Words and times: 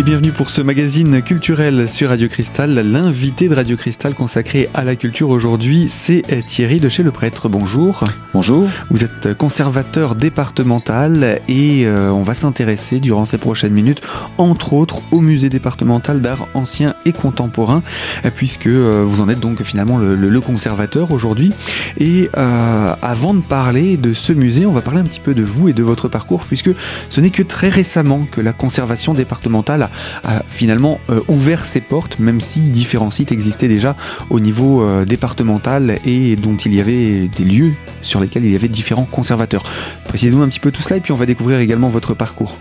Et 0.00 0.02
bienvenue 0.02 0.32
pour 0.32 0.48
ce 0.48 0.62
magazine 0.62 1.20
culturel 1.20 1.86
sur 1.86 2.08
Radio 2.08 2.26
Cristal. 2.26 2.72
L'invité 2.90 3.50
de 3.50 3.54
Radio 3.54 3.76
Cristal 3.76 4.14
consacré 4.14 4.70
à 4.72 4.82
la 4.82 4.96
culture 4.96 5.28
aujourd'hui, 5.28 5.88
c'est 5.90 6.22
Thierry 6.46 6.80
de 6.80 6.88
chez 6.88 7.02
Le 7.02 7.10
Prêtre. 7.10 7.50
Bonjour. 7.50 8.04
Bonjour. 8.32 8.66
Vous 8.90 9.04
êtes 9.04 9.34
conservateur 9.34 10.14
départemental 10.14 11.42
et 11.48 11.84
euh, 11.84 12.08
on 12.08 12.22
va 12.22 12.32
s'intéresser 12.32 12.98
durant 12.98 13.26
ces 13.26 13.36
prochaines 13.36 13.74
minutes, 13.74 14.00
entre 14.38 14.72
autres, 14.72 15.02
au 15.10 15.20
musée 15.20 15.50
départemental 15.50 16.22
d'art 16.22 16.46
ancien 16.54 16.94
et 17.04 17.12
contemporain, 17.12 17.82
puisque 18.36 18.68
euh, 18.68 19.04
vous 19.06 19.20
en 19.20 19.28
êtes 19.28 19.40
donc 19.40 19.62
finalement 19.62 19.98
le, 19.98 20.40
conservateur 20.40 21.10
aujourd'hui. 21.10 21.52
Et 21.98 22.30
euh, 22.38 22.94
avant 23.02 23.34
de 23.34 23.42
parler 23.42 23.98
de 23.98 24.14
ce 24.14 24.32
musée, 24.32 24.64
on 24.64 24.72
va 24.72 24.80
parler 24.80 25.00
un 25.00 25.04
petit 25.04 25.20
peu 25.20 25.34
de 25.34 25.42
vous 25.42 25.68
et 25.68 25.74
de 25.74 25.82
votre 25.82 26.08
parcours, 26.08 26.44
puisque 26.44 26.70
ce 27.10 27.20
n'est 27.20 27.28
que 27.28 27.42
très 27.42 27.68
récemment 27.68 28.26
que 28.30 28.40
la 28.40 28.54
conservation 28.54 29.12
départementale 29.12 29.89
a, 30.24 30.42
finalement 30.48 31.00
euh, 31.10 31.20
ouvert 31.28 31.66
ses 31.66 31.80
portes, 31.80 32.18
même 32.18 32.40
si 32.40 32.60
différents 32.60 33.10
sites 33.10 33.32
existaient 33.32 33.68
déjà 33.68 33.96
au 34.30 34.40
niveau 34.40 34.82
euh, 34.82 35.04
départemental 35.04 35.98
et 36.04 36.36
dont 36.36 36.56
il 36.56 36.74
y 36.74 36.80
avait 36.80 37.28
des 37.28 37.44
lieux 37.44 37.72
sur 38.02 38.20
lesquels 38.20 38.44
il 38.44 38.52
y 38.52 38.56
avait 38.56 38.68
différents 38.68 39.08
conservateurs. 39.10 39.62
Précisez-nous 40.06 40.42
un 40.42 40.48
petit 40.48 40.60
peu 40.60 40.70
tout 40.70 40.82
cela 40.82 40.96
et 40.96 41.00
puis 41.00 41.12
on 41.12 41.16
va 41.16 41.26
découvrir 41.26 41.58
également 41.58 41.88
votre 41.88 42.14
parcours. 42.14 42.56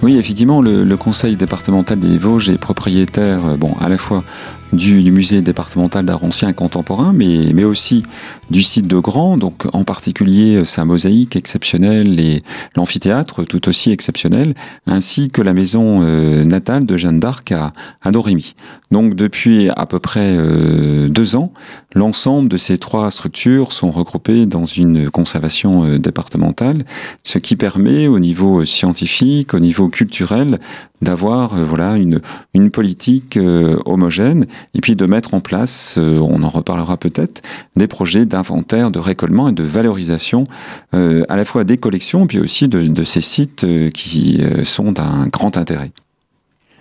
Oui, 0.00 0.16
effectivement, 0.16 0.62
le, 0.62 0.96
conseil 0.96 1.36
départemental 1.36 1.98
des 1.98 2.18
Vosges 2.18 2.48
est 2.50 2.58
propriétaire, 2.58 3.44
euh, 3.46 3.56
bon, 3.56 3.74
à 3.80 3.88
la 3.88 3.98
fois 3.98 4.22
du, 4.72 5.10
musée 5.10 5.42
départemental 5.42 6.04
d'art 6.04 6.24
ancien 6.24 6.52
contemporain, 6.52 7.12
mais, 7.12 7.52
mais 7.54 7.64
aussi 7.64 8.02
du 8.50 8.62
site 8.62 8.86
de 8.86 8.98
Grand, 8.98 9.36
donc 9.36 9.64
en 9.72 9.84
particulier 9.84 10.56
euh, 10.56 10.64
sa 10.64 10.84
mosaïque 10.84 11.36
exceptionnelle 11.36 12.18
et 12.20 12.42
l'amphithéâtre 12.76 13.44
tout 13.44 13.68
aussi 13.68 13.90
exceptionnel, 13.90 14.54
ainsi 14.86 15.30
que 15.30 15.42
la 15.42 15.54
maison 15.54 16.00
euh, 16.02 16.44
natale 16.44 16.84
de 16.86 16.96
Jeanne 16.96 17.20
d'Arc 17.20 17.52
à, 17.52 17.72
à 18.02 18.10
Doremi. 18.10 18.54
Donc 18.90 19.14
depuis 19.14 19.70
à 19.70 19.86
peu 19.86 19.98
près 19.98 20.36
euh, 20.36 21.08
deux 21.08 21.36
ans, 21.36 21.52
l'ensemble 21.94 22.48
de 22.48 22.56
ces 22.56 22.78
trois 22.78 23.10
structures 23.10 23.72
sont 23.72 23.90
regroupées 23.90 24.46
dans 24.46 24.66
une 24.66 25.10
conservation 25.10 25.98
départementale, 25.98 26.84
ce 27.24 27.38
qui 27.38 27.56
permet 27.56 28.06
au 28.08 28.18
niveau 28.18 28.64
scientifique, 28.64 29.54
au 29.54 29.60
niveau 29.60 29.88
culturel, 29.88 30.58
d'avoir 31.00 31.54
voilà 31.56 31.96
une, 31.96 32.20
une 32.54 32.70
politique 32.70 33.38
homogène 33.86 34.46
et 34.74 34.80
puis 34.80 34.96
de 34.96 35.06
mettre 35.06 35.34
en 35.34 35.40
place, 35.40 35.96
euh, 35.98 36.18
on 36.18 36.42
en 36.42 36.48
reparlera 36.48 36.96
peut-être, 36.96 37.42
des 37.76 37.86
projets 37.86 38.26
d'inventaire, 38.26 38.90
de 38.90 38.98
récollement 38.98 39.48
et 39.48 39.52
de 39.52 39.62
valorisation 39.62 40.46
euh, 40.94 41.24
à 41.28 41.36
la 41.36 41.44
fois 41.44 41.64
des 41.64 41.78
collections, 41.78 42.26
puis 42.26 42.38
aussi 42.38 42.68
de, 42.68 43.04
ces 43.04 43.20
sites 43.20 43.64
euh, 43.64 43.90
qui 43.90 44.40
sont 44.64 44.92
d'un 44.92 45.26
grand 45.26 45.56
intérêt. 45.56 45.90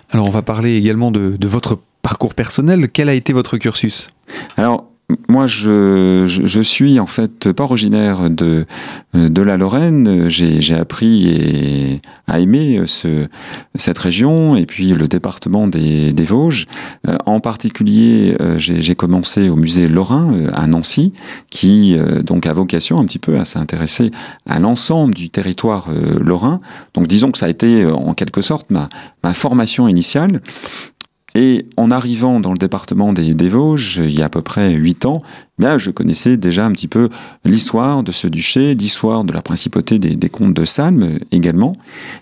Alors 0.09 0.28
on 0.28 0.31
va 0.31 0.42
parler 0.42 0.75
également 0.75 1.11
de, 1.11 1.38
de 1.38 1.48
votre 1.48 1.80
parcours 2.02 2.33
personnel. 2.33 2.89
Quel 2.92 3.09
a 3.09 3.14
été 3.14 3.33
votre 3.33 3.58
cursus? 3.58 4.08
Alors, 4.55 4.86
moi, 5.30 5.47
je, 5.47 6.25
je, 6.27 6.61
suis 6.61 7.00
en 7.00 7.05
fait 7.05 7.53
pas 7.53 7.63
originaire 7.63 8.30
de, 8.30 8.66
de 9.14 9.41
la 9.41 9.55
Lorraine. 9.55 10.30
J'ai 10.30 10.75
appris 10.75 11.30
et, 11.30 12.02
à 12.27 12.41
aimer 12.41 12.81
ce, 12.86 13.27
cette 13.75 13.97
région 13.97 14.58
et 14.58 14.66
puis 14.66 14.89
le 14.89 15.08
département 15.08 15.67
des, 15.67 16.11
des 16.11 16.23
Vosges. 16.25 16.67
Euh, 17.08 17.17
en 17.25 17.39
particulier, 17.39 18.36
euh, 18.41 18.55
j'ai 18.58 18.95
commencé 18.95 19.47
au 19.49 19.55
musée 19.55 19.88
Lorrain 19.88 20.33
euh, 20.33 20.49
à 20.53 20.67
Nancy, 20.67 21.14
qui 21.49 21.95
donc 22.25 22.45
a 22.45 22.52
vocation 22.52 22.99
un 22.99 23.05
petit 23.05 23.19
peu 23.19 23.39
à 23.39 23.45
s'intéresser 23.45 24.11
à 24.45 24.59
l'ensemble 24.59 25.14
du 25.14 25.30
territoire 25.30 25.88
lorrain. 26.19 26.59
Donc 26.94 27.08
disons 27.08 27.32
que 27.32 27.37
ça 27.37 27.45
a 27.45 27.49
été 27.49 27.86
en 27.86 28.14
quelque 28.14 28.42
sorte 28.42 28.70
ma, 28.70 28.89
ma 29.23 29.33
formation 29.33 29.87
initiale. 29.87 30.42
Et 31.39 31.67
en 31.77 31.92
arrivant 31.92 32.39
dans 32.39 32.52
le 32.52 32.58
département 32.58 33.14
des, 33.14 33.49
Vosges, 33.49 33.98
il 33.98 34.17
y 34.17 34.23
a 34.23 34.25
à 34.25 34.30
peu 34.30 34.42
près 34.42 34.73
huit 34.73 35.05
ans, 35.05 35.21
bien, 35.59 35.77
je 35.77 35.92
connaissais 35.92 36.36
déjà 36.36 36.65
un 36.65 36.71
petit 36.71 36.87
peu 36.87 37.09
l'histoire 37.45 38.02
de 38.02 38.11
ce 38.11 38.25
duché, 38.27 38.73
l'histoire 38.73 39.23
de 39.23 39.31
la 39.31 39.43
principauté 39.43 39.99
des, 39.99 40.30
comtes 40.30 40.55
de 40.55 40.65
Salm 40.65 41.20
également. 41.31 41.76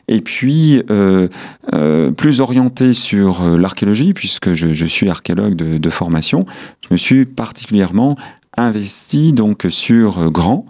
Et 0.09 0.19
puis, 0.19 0.83
euh, 0.91 1.29
euh, 1.73 2.11
plus 2.11 2.41
orienté 2.41 2.93
sur 2.93 3.41
euh, 3.41 3.57
l'archéologie, 3.57 4.11
puisque 4.13 4.53
je, 4.53 4.85
suis 4.85 5.09
archéologue 5.09 5.55
de, 5.55 5.89
formation, 5.89 6.45
je 6.81 6.93
me 6.93 6.97
suis 6.97 7.25
particulièrement 7.25 8.17
investi 8.57 9.33
donc 9.33 9.65
sur 9.69 10.31
Grand, 10.31 10.65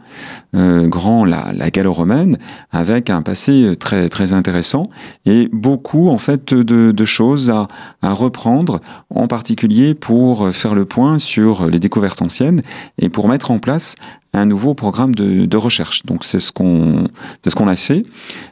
euh, 0.55 0.87
Grand 0.87 1.25
la, 1.25 1.51
la 1.53 1.69
gallo-romaine, 1.69 2.37
avec 2.71 3.09
un 3.09 3.21
passé 3.21 3.73
très 3.79 4.09
très 4.09 4.33
intéressant 4.33 4.89
et 5.25 5.49
beaucoup 5.51 6.09
en 6.09 6.17
fait 6.17 6.53
de, 6.53 7.05
choses 7.05 7.49
à, 7.49 7.67
à, 8.01 8.13
reprendre, 8.13 8.81
en 9.09 9.27
particulier 9.27 9.93
pour 9.93 10.51
faire 10.53 10.75
le 10.75 10.85
point 10.85 11.19
sur 11.19 11.67
les 11.69 11.79
découvertes 11.79 12.21
anciennes 12.21 12.61
et 12.99 13.09
pour 13.09 13.27
mettre 13.27 13.51
en 13.51 13.59
place 13.59 13.95
un 14.35 14.45
nouveau 14.45 14.73
programme 14.73 15.15
de, 15.15 15.45
de 15.45 15.57
recherche. 15.57 16.03
Donc 16.05 16.23
c'est 16.23 16.39
ce 16.39 16.51
qu'on 16.51 17.05
c'est 17.43 17.49
ce 17.49 17.55
qu'on 17.55 17.67
a 17.67 17.75
fait 17.75 18.03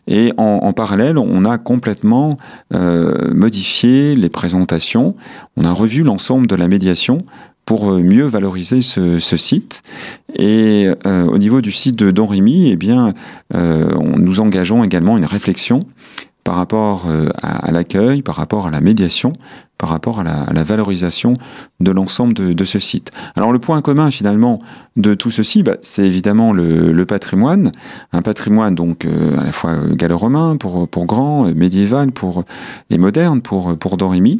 et 0.07 0.33
en, 0.37 0.59
en, 0.63 0.73
parallèle 0.73 1.17
on 1.17 1.45
a 1.45 1.57
complètement 1.57 2.37
euh, 2.73 3.33
modifié 3.33 4.15
les 4.15 4.29
présentations, 4.29 5.15
on 5.57 5.65
a 5.65 5.71
revu 5.71 6.03
l'ensemble 6.03 6.47
de 6.47 6.55
la 6.55 6.67
médiation 6.67 7.25
pour 7.65 7.91
euh, 7.91 7.99
mieux 7.99 8.25
valoriser 8.25 8.81
ce, 8.81 9.19
site. 9.37 9.83
Et 10.35 10.89
euh, 11.05 11.25
au 11.25 11.37
niveau 11.37 11.61
du 11.61 11.71
site 11.71 11.95
de 11.95 12.11
Don 12.11 12.27
Rémy, 12.27 12.69
eh 12.69 12.75
bien, 12.75 13.13
euh, 13.53 13.91
nous 14.17 14.39
engageons 14.39 14.83
également 14.83 15.17
une 15.17 15.25
réflexion 15.25 15.79
par 16.43 16.55
rapport 16.55 17.07
à 17.41 17.71
l'accueil, 17.71 18.21
par 18.21 18.35
rapport 18.35 18.67
à 18.67 18.69
la 18.69 18.81
médiation, 18.81 19.31
par 19.83 19.89
rapport 19.89 20.21
à 20.21 20.23
la, 20.23 20.63
valorisation 20.63 21.33
de 21.81 21.91
l'ensemble 21.91 22.33
de, 22.33 22.63
ce 22.63 22.79
site. 22.79 23.11
Alors 23.35 23.51
le 23.51 23.59
point 23.59 23.81
commun 23.81 24.11
finalement 24.11 24.61
de 24.95 25.13
tout 25.13 25.29
ceci, 25.29 25.61
bah, 25.61 25.75
c'est 25.81 26.07
évidemment 26.07 26.53
le, 26.53 27.05
patrimoine, 27.05 27.73
un 28.13 28.21
patrimoine 28.21 28.75
donc 28.75 29.03
euh, 29.03 29.37
à 29.37 29.43
la 29.43 29.51
fois 29.51 29.75
gallo-romain 29.91 30.55
pour, 30.55 30.87
pour 30.87 31.05
grand, 31.05 31.53
médiéval 31.53 32.13
pour 32.13 32.45
et 32.91 32.97
moderne 32.97 33.41
pour 33.41 33.77
pour 33.77 33.97
Doremi, 33.97 34.39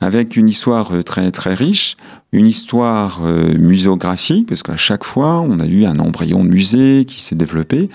avec 0.00 0.36
une 0.36 0.48
histoire 0.48 0.92
très 1.04 1.32
très 1.32 1.54
riche, 1.54 1.96
une 2.30 2.46
histoire 2.46 3.22
euh, 3.24 3.58
muséographique 3.58 4.48
parce 4.48 4.62
qu'à 4.62 4.76
chaque 4.76 5.02
fois 5.02 5.40
on 5.40 5.58
a 5.58 5.66
eu 5.66 5.86
un 5.86 5.98
embryon 5.98 6.44
de 6.44 6.50
musée 6.50 7.04
qui 7.04 7.20
s'est 7.20 7.34
développé. 7.34 7.88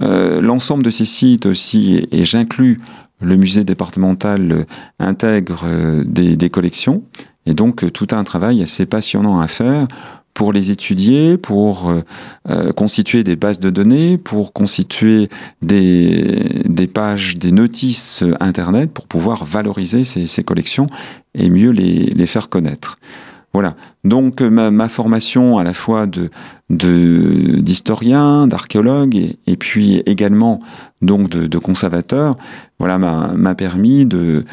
Euh, 0.00 0.40
L'ensemble 0.40 0.84
de 0.84 0.90
ces 0.90 1.06
sites 1.06 1.46
aussi, 1.46 2.06
et 2.12 2.24
j'inclus 2.24 2.78
le 3.20 3.36
musée 3.36 3.64
départemental 3.64 4.52
euh, 4.52 4.64
intègre 4.98 5.62
euh, 5.64 6.04
des, 6.04 6.50
collections 6.50 7.02
et 7.46 7.54
donc 7.54 7.84
euh, 7.84 7.90
tout 7.90 8.08
un 8.12 8.24
travail 8.24 8.62
assez 8.62 8.86
passionnant 8.86 9.40
à 9.40 9.48
faire 9.48 9.86
pour 10.34 10.52
les 10.52 10.70
étudier, 10.70 11.38
pour 11.38 11.90
constituer 12.76 13.24
des 13.24 13.36
bases 13.36 13.58
de 13.58 13.70
données, 13.70 14.18
pour 14.18 14.52
constituer 14.52 15.30
des, 15.62 16.90
pages, 16.92 17.38
des 17.38 17.52
notices 17.52 18.22
Internet 18.38 18.92
pour 18.92 19.06
pouvoir 19.06 19.46
valoriser 19.46 20.04
ces, 20.04 20.44
collections 20.44 20.88
et 21.32 21.48
mieux 21.48 21.70
les 21.70 22.26
faire 22.26 22.50
connaître. 22.50 22.98
Voilà. 23.56 23.74
Donc 24.04 24.42
ma, 24.42 24.70
ma, 24.70 24.86
formation 24.86 25.56
à 25.56 25.64
la 25.64 25.72
fois 25.72 26.06
de 26.06 26.28
d'historien, 26.68 28.46
d'archéologue 28.46 29.16
et, 29.16 29.56
puis 29.56 30.02
également 30.04 30.60
donc 31.00 31.30
de, 31.30 31.58
conservateur, 31.58 32.34
voilà 32.78 32.98
m'a 32.98 33.54
permis 33.54 34.04
de, 34.04 34.44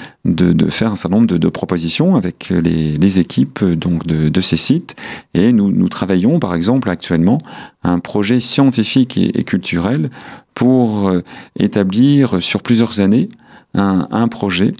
faire 0.69 0.93
un 0.93 0.95
certain 0.95 1.17
nombre 1.17 1.37
de, 1.37 1.49
propositions 1.49 2.15
avec 2.15 2.47
les, 2.49 3.19
équipes 3.19 3.65
donc 3.65 4.07
de, 4.07 4.41
ces 4.41 4.55
sites 4.55 4.95
et 5.33 5.51
nous, 5.51 5.89
travaillons 5.89 6.39
par 6.39 6.55
exemple 6.55 6.89
actuellement 6.89 7.39
un 7.83 7.99
projet 7.99 8.39
scientifique 8.39 9.17
et, 9.17 9.37
et 9.37 9.43
culturel 9.43 10.11
pour 10.53 11.09
euh, 11.09 11.23
établir 11.59 12.41
sur 12.41 12.61
plusieurs 12.61 13.01
années 13.01 13.27
un, 13.75 14.27
projet, 14.27 14.73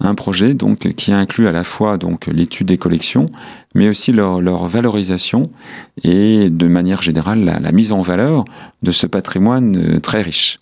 un 0.00 0.14
projet 0.14 0.54
donc 0.54 0.78
qui 0.94 1.12
inclut 1.12 1.46
à 1.48 1.52
la 1.52 1.64
fois 1.64 1.98
donc 1.98 2.26
l'étude 2.26 2.68
des 2.68 2.78
collections, 2.78 3.30
mais 3.74 3.88
aussi 3.88 4.12
leur, 4.12 4.66
valorisation 4.66 5.50
et 6.04 6.50
de 6.50 6.68
manière 6.68 7.02
générale 7.02 7.44
la, 7.44 7.58
la, 7.60 7.72
mise 7.72 7.92
en 7.92 8.00
valeur 8.00 8.44
de 8.82 8.92
ce 8.92 9.06
patrimoine 9.06 9.76
euh, 9.76 10.00
très 10.00 10.22
riche. 10.22 10.58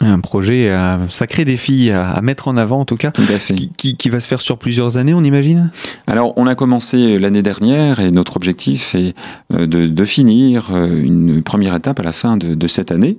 Un 0.00 0.20
projet, 0.20 0.70
un 0.70 1.08
sacré 1.08 1.44
défi 1.44 1.90
à, 1.90 2.10
à 2.10 2.20
mettre 2.20 2.48
en 2.48 2.56
avant 2.56 2.80
en 2.80 2.84
tout 2.84 2.96
cas, 2.96 3.10
tout 3.10 3.22
qui, 3.22 3.70
qui, 3.76 3.96
qui, 3.96 4.08
va 4.08 4.20
se 4.20 4.28
faire 4.28 4.40
sur 4.40 4.58
plusieurs 4.58 4.96
années, 4.96 5.14
on 5.14 5.24
imagine? 5.24 5.70
Alors 6.06 6.32
on 6.36 6.46
a 6.46 6.54
commencé 6.54 7.18
l'année 7.18 7.42
dernière 7.42 7.98
et 7.98 8.10
notre 8.10 8.36
objectif 8.36 8.94
est 8.94 9.14
euh, 9.52 9.66
de, 9.66 9.86
de 9.86 10.04
finir 10.04 10.68
euh, 10.72 11.02
une 11.02 11.42
première 11.42 11.74
étape 11.74 11.98
à 11.98 12.02
la 12.02 12.12
fin 12.12 12.36
de, 12.36 12.54
de 12.54 12.66
cette 12.68 12.92
année. 12.92 13.18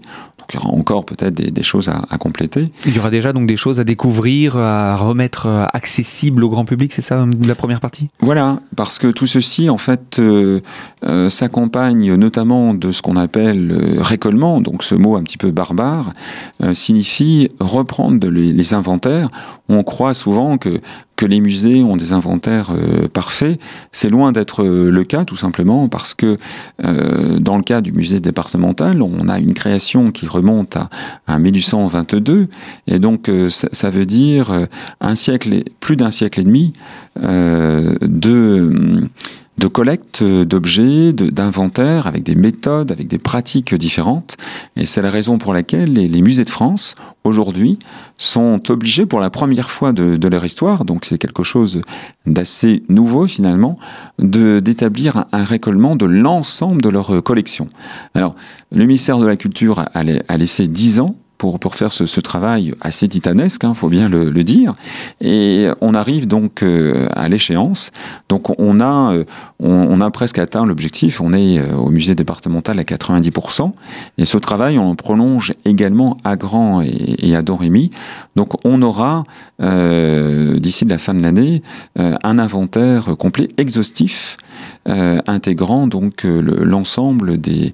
Il 0.52 0.56
y 0.56 0.58
aura 0.58 0.70
encore 0.76 1.06
peut-être 1.06 1.36
des, 1.36 1.64
choses 1.64 1.90
à, 1.90 2.18
compléter. 2.18 2.72
Il 2.86 2.96
y 2.96 3.00
aura 3.00 3.12
déjà 3.12 3.34
donc 3.34 3.46
des 3.46 3.58
choses 3.58 3.80
à 3.80 3.84
découvrir, 3.84 4.58
à 4.58 4.96
remettre 4.96 5.46
euh, 5.46 5.66
accessibles 5.74 6.44
au 6.44 6.50
grand 6.50 6.66
public, 6.66 6.92
c'est 6.92 7.04
ça 7.04 7.26
la 7.46 7.56
première 7.56 7.80
partie? 7.80 8.10
Voilà, 8.22 8.60
parce 8.76 8.98
que 8.98 9.08
tout 9.08 9.28
ceci 9.28 9.70
en 9.70 9.78
fait 9.78 10.18
euh, 10.18 10.62
euh, 11.06 11.30
s'accompagne 11.30 12.16
notamment 12.16 12.74
de 12.74 12.92
ce 12.92 13.04
qu'on 13.04 13.16
appelle 13.16 14.00
récollement, 14.00 14.60
donc 14.60 14.84
ce 14.84 14.96
mot 14.96 15.18
un 15.18 15.24
petit 15.24 15.38
peu 15.38 15.52
barbare, 15.52 16.14
signifie 16.74 17.50
reprendre 17.60 18.28
les 18.30 18.74
inventaires. 18.74 19.30
On 19.68 19.84
croit 19.84 20.14
souvent 20.14 20.58
que 20.58 20.80
que 21.20 21.26
les 21.26 21.42
musées 21.42 21.84
ont 21.84 21.98
des 21.98 22.14
inventaires 22.14 22.72
euh, 22.72 23.10
parfaits. 23.10 23.60
C'est 23.92 24.08
loin 24.08 24.32
d'être 24.32 24.64
euh, 24.64 24.90
le 24.90 25.04
cas, 25.04 25.26
tout 25.26 25.36
simplement, 25.36 25.90
parce 25.90 26.14
que 26.14 26.38
euh, 26.86 27.40
dans 27.40 27.58
le 27.58 27.64
cas 27.64 27.82
du 27.82 27.92
musée 27.92 28.22
départemental, 28.22 29.02
on 29.02 29.28
a 29.28 29.38
une 29.38 29.54
création 29.54 30.12
qui 30.12 30.28
remonte 30.28 30.78
à, 30.78 30.88
à 31.28 31.38
1822, 31.38 32.48
et 32.88 33.00
donc 33.00 33.30
ça, 33.50 33.68
ça, 33.74 33.90
veut 33.90 34.06
dire 34.06 34.68
un 35.02 35.16
siècle, 35.16 35.54
et, 35.54 35.66
plus 35.82 35.98
d'un 35.98 36.10
siècle 36.10 36.40
et 36.40 36.44
demi 36.46 36.72
de 37.18 39.10
de 39.60 39.68
collecte 39.68 40.24
d'objets, 40.24 41.14
d'inventaires, 41.14 42.08
avec 42.08 42.24
des 42.24 42.36
méthodes, 42.36 42.92
avec 42.92 43.08
des 43.08 43.18
pratiques 43.18 43.76
différentes. 43.76 44.38
Et 44.78 44.86
c'est 44.86 45.02
la 45.02 45.12
raison 45.12 45.38
pour 45.38 45.54
laquelle 45.54 45.94
les, 45.94 46.22
musées 46.22 46.46
de 46.46 46.50
France, 46.50 46.96
aujourd'hui, 47.26 47.78
sont 48.18 48.62
obligés 48.72 49.06
pour 49.06 49.20
la 49.20 49.30
première 49.30 49.70
fois 49.70 49.92
de, 49.92 50.28
leur 50.28 50.46
histoire, 50.46 50.86
donc 50.86 51.06
c'est 51.06 51.18
quelque 51.18 51.44
chose 51.44 51.82
d'assez 52.26 52.84
nouveau 52.90 53.28
finalement, 53.28 53.78
d'établir 54.18 55.26
un, 55.32 55.44
récollement 55.44 55.96
de 55.96 56.06
l'ensemble 56.06 56.82
de 56.82 56.90
leur 56.90 57.22
collection. 57.24 57.68
Alors, 58.14 58.36
le 58.72 58.86
ministère 58.86 59.20
de 59.20 59.28
la 59.28 59.36
Culture 59.36 59.80
a, 59.80 59.90
a 59.94 60.38
laissé 60.38 60.68
10 60.68 61.02
ans 61.02 61.16
pour, 61.40 61.58
pour 61.58 61.76
faire 61.76 61.92
ce, 61.92 62.06
ce 62.06 62.20
travail 62.20 62.76
assez 62.82 63.08
titanesque, 63.08 63.62
il 63.64 63.68
hein, 63.68 63.74
faut 63.74 63.88
bien 63.88 64.10
le, 64.10 64.30
le, 64.30 64.44
dire. 64.44 64.74
Et 65.22 65.70
on 65.80 65.94
arrive 65.94 66.28
donc 66.28 66.62
euh, 66.62 67.08
à 67.16 67.30
l'échéance. 67.30 67.92
Donc 68.28 68.60
on 68.60 68.82
a, 68.82 69.14
euh, 69.14 69.24
on, 69.60 70.02
a 70.02 70.12
presque 70.12 70.38
atteint 70.38 70.66
l'objectif. 70.66 71.22
On 71.22 71.32
est 71.32 71.58
euh, 71.58 71.76
au 71.76 71.92
musée 71.92 72.14
départemental 72.14 72.78
à 72.78 72.84
90%. 72.84 73.72
Et 74.18 74.26
ce 74.26 74.38
travail, 74.38 74.78
on 74.78 74.90
le 74.90 74.96
prolonge 74.96 75.54
également 75.64 76.18
à 76.26 76.36
Grand 76.36 76.82
et, 76.82 77.30
et 77.30 77.36
à 77.38 77.42
Don 77.42 77.56
Rémy. 77.56 77.90
Donc 78.36 78.66
on 78.66 78.82
aura, 78.82 79.24
euh, 79.62 80.60
d'ici 80.60 80.84
la 80.84 80.98
fin 80.98 81.14
de 81.14 81.22
l'année, 81.22 81.64
un 81.96 82.40
inventaire 82.40 83.16
complet, 83.18 83.48
exhaustif, 83.58 84.38
euh, 84.88 85.20
intégrant 85.28 85.88
donc 85.88 86.24
l'ensemble 86.24 87.38
des, 87.38 87.74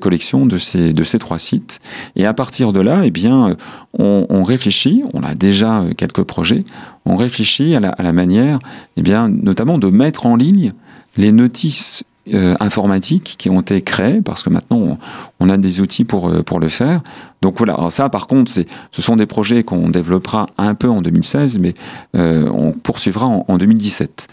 collections 0.00 0.46
de 0.46 0.58
ces, 0.58 0.92
de 0.92 1.04
ces 1.04 1.18
trois 1.18 1.38
sites. 1.38 1.80
Et 2.16 2.26
à 2.26 2.34
partir 2.34 2.72
de 2.72 2.80
là, 2.80 3.02
eh 3.04 3.10
bien, 3.10 3.56
on, 3.98 4.42
réfléchit, 4.44 5.02
on 5.14 5.22
a 5.22 5.34
déjà 5.34 5.84
quelques 5.96 6.22
projets, 6.22 6.64
on 7.04 7.16
réfléchit 7.16 7.74
à 7.74 7.80
la, 7.80 8.12
manière, 8.12 8.58
eh 8.96 9.02
notamment 9.02 9.78
de 9.78 9.88
mettre 9.88 10.26
en 10.26 10.36
ligne 10.36 10.72
les 11.16 11.32
notices 11.32 12.04
euh, 12.34 12.54
informatiques 12.60 13.36
qui 13.38 13.50
ont 13.50 13.60
été 13.60 13.82
créées, 13.82 14.20
parce 14.22 14.42
que 14.42 14.50
maintenant 14.50 14.98
on, 15.40 15.48
a 15.48 15.56
des 15.56 15.80
outils 15.80 16.04
pour, 16.04 16.28
euh, 16.28 16.42
pour 16.42 16.60
le 16.60 16.68
faire. 16.68 17.00
Donc 17.42 17.58
voilà, 17.58 17.90
ça 17.90 18.08
par 18.08 18.26
contre, 18.26 18.52
ce 18.52 19.02
sont 19.02 19.16
des 19.16 19.26
projets 19.26 19.62
qu'on 19.62 19.88
développera 19.88 20.46
un 20.58 20.74
peu 20.74 20.88
en 20.88 21.00
2016, 21.02 21.58
mais 21.58 21.74
euh, 22.16 22.50
on 22.52 22.72
poursuivra 22.72 23.26
en, 23.26 23.44
en, 23.48 23.58
2017. 23.58 24.28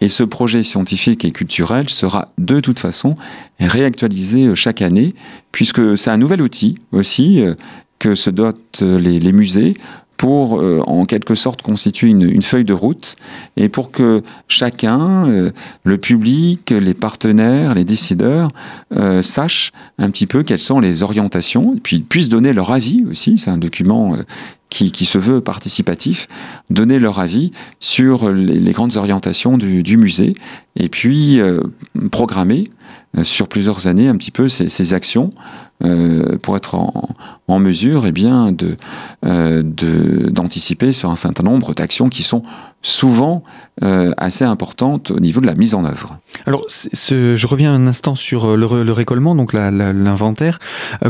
Et 0.00 0.08
ce 0.08 0.22
projet 0.22 0.62
scientifique 0.62 1.24
et 1.24 1.30
culturel 1.30 1.88
sera 1.88 2.28
de 2.38 2.60
toute 2.60 2.78
façon 2.78 3.14
réactualisé 3.60 4.54
chaque 4.54 4.82
année, 4.82 5.14
puisque 5.52 5.96
c'est 5.98 6.10
un 6.10 6.18
nouvel 6.18 6.42
outil 6.42 6.78
aussi 6.92 7.42
que 7.98 8.14
se 8.14 8.30
dotent 8.30 8.82
les 8.82 9.32
musées 9.32 9.74
pour 10.16 10.60
euh, 10.60 10.80
en 10.86 11.04
quelque 11.04 11.34
sorte 11.34 11.62
constituer 11.62 12.08
une, 12.08 12.42
feuille 12.42 12.64
de 12.64 12.72
route 12.72 13.16
et 13.56 13.68
pour 13.68 13.90
que 13.90 14.22
chacun, 14.48 15.28
euh, 15.28 15.50
le 15.84 15.98
public, 15.98 16.70
les 16.70 16.94
partenaires, 16.94 17.74
les 17.74 17.84
décideurs, 17.84 18.50
euh, 18.96 19.22
sachent 19.22 19.72
un 19.98 20.10
petit 20.10 20.26
peu 20.26 20.42
quelles 20.42 20.58
sont 20.58 20.80
les 20.80 21.02
orientations 21.02 21.74
et 21.74 21.80
puis 21.80 22.00
puissent 22.00 22.28
donner 22.28 22.52
leur 22.52 22.70
avis 22.70 23.04
aussi. 23.10 23.38
C'est 23.38 23.50
un 23.50 23.58
document 23.58 24.16
qui, 24.68 25.04
se 25.04 25.18
veut 25.18 25.40
participatif, 25.40 26.26
donner 26.68 26.98
leur 26.98 27.20
avis 27.20 27.52
sur 27.78 28.32
les, 28.32 28.72
grandes 28.72 28.96
orientations 28.96 29.56
du, 29.56 29.96
musée 29.96 30.32
et 30.74 30.88
puis 30.88 31.40
programmer 32.10 32.70
sur 33.22 33.48
plusieurs 33.48 33.86
années 33.86 34.08
un 34.08 34.16
petit 34.16 34.30
peu 34.30 34.48
ces, 34.48 34.94
actions 34.94 35.32
euh, 35.82 36.38
pour 36.38 36.56
être 36.56 36.76
en, 36.76 37.58
mesure 37.58 38.06
eh 38.06 38.12
bien, 38.12 38.52
de, 38.52 38.76
euh, 39.26 39.62
d'anticiper 39.62 40.92
sur 40.92 41.10
un 41.10 41.16
certain 41.16 41.42
nombre 41.42 41.74
d'actions 41.74 42.08
qui 42.08 42.22
sont 42.22 42.42
souvent 42.80 43.42
euh, 43.82 44.12
assez 44.16 44.44
importantes 44.44 45.10
au 45.10 45.20
niveau 45.20 45.40
de 45.40 45.46
la 45.46 45.54
mise 45.54 45.74
en 45.74 45.84
œuvre. 45.84 46.18
Alors, 46.46 46.64
je 46.68 47.46
reviens 47.46 47.74
un 47.74 47.86
instant 47.86 48.14
sur 48.14 48.56
le, 48.56 48.82
le 48.82 48.92
récollement, 48.92 49.34
donc 49.34 49.52
l'inventaire. 49.52 50.58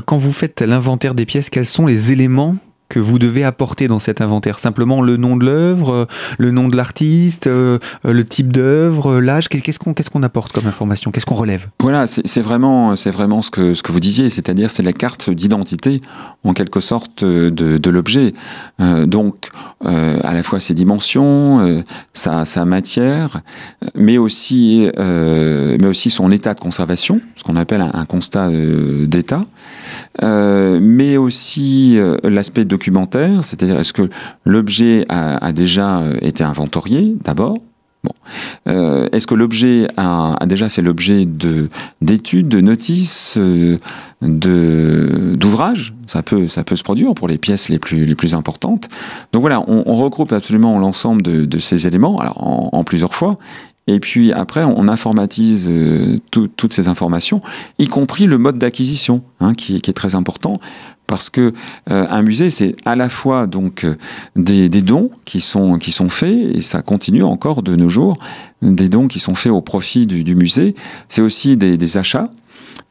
Quand 0.07 0.17
vous 0.17 0.33
faites 0.33 0.63
l'inventaire 0.63 1.15
des 1.15 1.27
pièces, 1.27 1.51
quels 1.51 1.67
sont 1.67 1.87
les 1.87 2.13
éléments 2.13 2.57
que 2.89 3.01
vous 3.01 3.19
devez 3.19 3.45
apporter 3.45 3.89
dans 3.89 3.99
cet 3.99 4.21
inventaire 4.21 4.59
Simplement 4.59 5.03
le 5.03 5.17
nom 5.17 5.37
de 5.37 5.45
l'œuvre, 5.45 5.93
euh, 5.93 6.07
le 6.39 6.51
nom 6.51 6.69
de 6.69 6.77
l'artiste, 6.77 7.47
euh, 7.47 7.79
le 8.05 8.25
type 8.25 8.53
d'œuvre, 8.53 9.21
l'âge 9.21 9.49
Qu'est-ce 9.49 10.11
qu'on 10.11 10.23
apporte 10.23 10.53
comme 10.53 10.67
information? 10.67 11.11
Qu'est-ce 11.11 11.27
qu'on 11.27 11.35
relève? 11.35 11.69
Voilà, 11.81 12.07
c'est 12.07 12.41
vraiment, 12.41 12.95
vraiment 12.95 13.43
ce 13.43 13.51
que, 13.51 13.93
vous 13.93 14.01
disiez, 14.01 14.31
c'est-à-dire 14.31 14.71
c'est 14.71 14.83
la 14.83 14.93
carte 14.93 15.31
d'identité, 15.31 16.01
en 16.45 16.53
quelque 16.53 16.81
sorte, 16.81 17.25
de, 17.25 17.91
l'objet. 17.91 18.33
Euh, 18.81 19.07
donc, 19.07 19.51
euh, 19.85 20.19
à 20.23 20.35
la 20.35 20.43
fois 20.43 20.61
ses 20.61 20.75
dimensions, 20.75 21.61
euh, 21.61 21.83
sa, 22.13 22.65
matière, 22.65 23.43
mais 23.95 24.19
aussi, 24.19 24.89
mais 24.97 25.87
aussi 25.87 26.11
son 26.11 26.31
état 26.31 26.55
de 26.55 26.61
conservation, 26.61 27.21
ce 27.37 27.43
qu'on 27.43 27.57
appelle 27.57 27.83
un 27.83 28.05
constat 28.07 28.49
d'état, 29.07 29.43
mais 30.22 31.16
aussi 31.16 31.99
l'aspect 32.22 32.64
de 32.64 32.70
documentaire, 32.70 33.44
c'est-à-dire 33.44 33.78
est-ce 33.78 33.93
que 33.93 34.08
l'objet 34.44 35.06
a, 35.08 35.52
déjà 35.52 35.99
euh, 35.99 36.16
été 36.20 36.44
inventorié 36.44 37.16
d'abord? 37.22 37.58
Bon. 38.02 38.12
Euh, 38.69 39.08
Est-ce 39.12 39.26
que 39.26 39.34
l'objet 39.34 39.87
a, 39.96 40.37
déjà 40.44 40.69
fait 40.69 40.82
l'objet 40.82 41.25
de 41.25 41.70
d'études, 42.02 42.49
de 42.49 42.61
notices, 42.61 43.37
euh, 43.38 43.78
de 44.20 45.34
d'ouvrages? 45.37 45.94
Ça 46.06 46.22
peut 46.22 46.46
ça 46.49 46.64
peut 46.64 46.76
se 46.76 46.82
produire 46.82 47.14
pour 47.14 47.28
les 47.28 47.38
pièces 47.38 47.70
les 47.70 47.78
plus 47.78 48.05
les 48.05 48.14
plus 48.14 48.34
importantes. 48.34 48.90
Donc 49.32 49.40
voilà, 49.40 49.64
on, 49.69 49.96
regroupe 49.96 50.32
absolument 50.32 50.78
l'ensemble 50.78 51.22
de, 51.22 51.58
ces 51.58 51.87
éléments, 51.87 52.19
alors 52.19 52.37
en, 52.75 52.84
plusieurs 52.84 53.14
fois. 53.14 53.38
Et 53.87 54.01
puis 54.01 54.33
après, 54.33 54.65
on 54.65 54.89
informatise 54.89 55.69
euh, 55.71 56.19
tout, 56.31 56.49
toutes 56.49 56.73
ces 56.73 56.89
informations, 56.89 57.43
y 57.79 57.87
compris 57.87 58.26
le 58.26 58.38
mode 58.38 58.59
d'acquisition, 58.59 59.23
hein, 59.41 59.53
qui, 59.53 59.81
qui, 59.81 59.91
est 59.91 59.95
très 59.95 60.14
important 60.14 60.59
parce 61.07 61.29
que 61.29 61.53
euh, 61.91 62.07
un 62.09 62.23
musée 62.23 62.49
c'est 62.49 62.75
à 62.87 62.97
la 62.97 63.11
fois 63.11 63.47
donc 63.47 63.85
euh, 63.85 63.97
des, 64.37 64.69
dons 64.71 65.11
qui 65.26 65.43
sont 65.43 65.76
qui 65.76 65.93
sont 65.93 66.09
faits 66.09 66.57
et 66.57 66.62
ça 66.62 66.81
continue 66.81 67.23
encore 67.23 67.62
de 67.62 67.76
nos 67.76 67.91
jours 67.91 68.17
des 68.62 68.88
dons 68.88 69.09
qui 69.09 69.21
sont 69.21 69.35
faits 69.35 69.53
au 69.53 69.61
profit 69.61 70.07
du, 70.07 70.35
musée. 70.35 70.75
C'est 71.09 71.21
aussi 71.21 71.57
des, 71.57 71.99
achats 71.99 72.31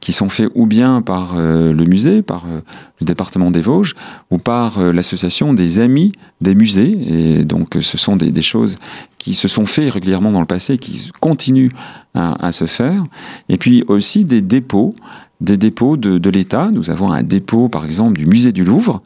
qui 0.03 0.11
sont 0.11 0.27
faits 0.27 0.49
ou 0.53 0.65
bien 0.65 1.01
par 1.01 1.35
euh, 1.37 1.71
le 1.71 1.85
musée, 1.85 2.21
par 2.21 2.43
euh, 2.45 2.59
le 2.99 3.05
département 3.05 3.51
des 3.51 3.61
Vosges, 3.61 3.95
ou 4.31 4.37
par 4.37 4.77
euh, 4.77 4.91
l'association 4.91 5.53
des 5.53 5.79
amis 5.79 6.11
des 6.41 6.55
musées. 6.55 6.97
Et 7.07 7.45
donc, 7.45 7.77
ce 7.79 7.97
sont 7.97 8.17
des, 8.17 8.41
choses 8.41 8.79
qui 9.17 9.33
se 9.33 9.47
sont 9.47 9.65
faits 9.65 9.93
régulièrement 9.93 10.33
dans 10.33 10.41
le 10.41 10.45
passé, 10.45 10.77
qui 10.77 11.09
continuent 11.21 11.71
à, 12.15 12.51
se 12.51 12.65
faire. 12.65 13.01
Et 13.47 13.55
puis 13.55 13.85
aussi 13.87 14.25
des 14.25 14.41
dépôts 14.41 14.93
des 15.39 15.57
dépôts 15.57 15.97
de 15.97 16.29
l'État. 16.29 16.69
Nous 16.71 16.89
avons 16.89 17.11
un 17.11 17.23
dépôt, 17.23 17.69
par 17.69 17.85
exemple, 17.85 18.17
du 18.17 18.25
musée 18.25 18.51
du 18.51 18.63
Louvre, 18.63 19.01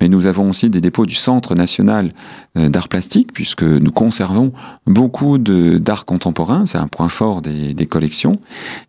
mais 0.00 0.08
nous 0.08 0.26
avons 0.26 0.50
aussi 0.50 0.70
des 0.70 0.80
dépôts 0.80 1.06
du 1.06 1.14
Centre 1.14 1.54
national 1.54 2.10
euh, 2.58 2.68
d'art 2.68 2.88
plastique, 2.88 3.32
puisque 3.32 3.62
nous 3.62 3.92
conservons 3.92 4.52
beaucoup 4.86 5.38
d'art 5.38 6.04
contemporain, 6.04 6.66
c'est 6.66 6.78
un 6.78 6.88
point 6.88 7.08
fort 7.08 7.42
des, 7.42 7.86
collections, 7.86 8.38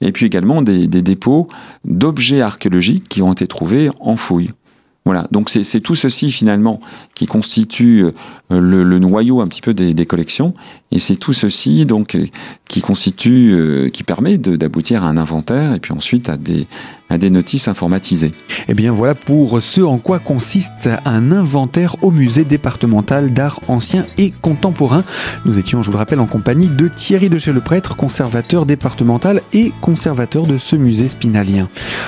et 0.01 0.11
puis 0.11 0.25
également 0.25 0.61
des, 0.61 0.87
dépôts 0.87 1.47
d'objets 1.83 2.41
archéologiques 2.41 3.07
qui 3.07 3.21
ont 3.21 3.31
été 3.31 3.47
trouvés 3.47 3.89
en 3.99 4.15
fouille. 4.15 4.51
Voilà, 5.05 5.27
donc 5.29 5.51
c'est 5.51 5.81
tout 5.81 5.93
ceci 5.93 6.31
finalement 6.31 6.79
qui 7.13 7.27
constitue 7.27 8.05
euh, 8.05 8.11
le, 8.59 8.97
noyau 8.97 9.39
un 9.39 9.47
petit 9.47 9.61
peu 9.61 9.75
des, 9.75 9.93
des 9.93 10.07
collections, 10.07 10.55
et 10.91 10.97
c'est 10.97 11.15
tout 11.15 11.33
ceci 11.33 11.85
donc 11.85 12.17
qui 12.67 12.81
constitue, 12.81 13.53
euh, 13.53 13.89
qui 13.89 14.01
permet 14.01 14.39
d'aboutir 14.39 15.03
à 15.03 15.07
un 15.09 15.17
inventaire 15.17 15.75
et 15.75 15.79
puis 15.79 15.93
ensuite 15.93 16.27
à 16.27 16.37
des, 16.37 16.65
à 17.09 17.17
des 17.17 17.29
notices 17.29 17.67
informatisées. 17.67 18.27
Et 18.67 18.69
eh 18.69 18.73
bien 18.73 18.91
voilà 18.91 19.13
pour 19.13 19.61
ce 19.61 19.81
en 19.81 19.97
quoi 19.97 20.19
consiste 20.19 20.89
un 21.05 21.31
inventaire 21.31 21.95
au 22.01 22.11
musée 22.11 22.45
départemental 22.45 23.31
d'art 23.31 23.59
ancien 23.67 24.05
et 24.17 24.31
contemporain. 24.41 25.03
Nous 25.45 25.59
étions, 25.59 25.83
je 25.83 25.87
vous 25.87 25.93
le 25.93 25.99
rappelle, 25.99 26.19
en 26.19 26.25
compagnie 26.25 26.67
de 26.67 26.87
Thierry 26.87 27.29
de 27.29 27.37
chez 27.37 27.53
le 27.53 27.61
prêtre, 27.61 27.95
conservateur 27.95 28.65
départemental 28.65 29.41
et 29.53 29.71
conservateur 29.81 30.47
de 30.47 30.57
ce 30.57 30.75
musée 30.75 31.07
spinalien. 31.07 31.67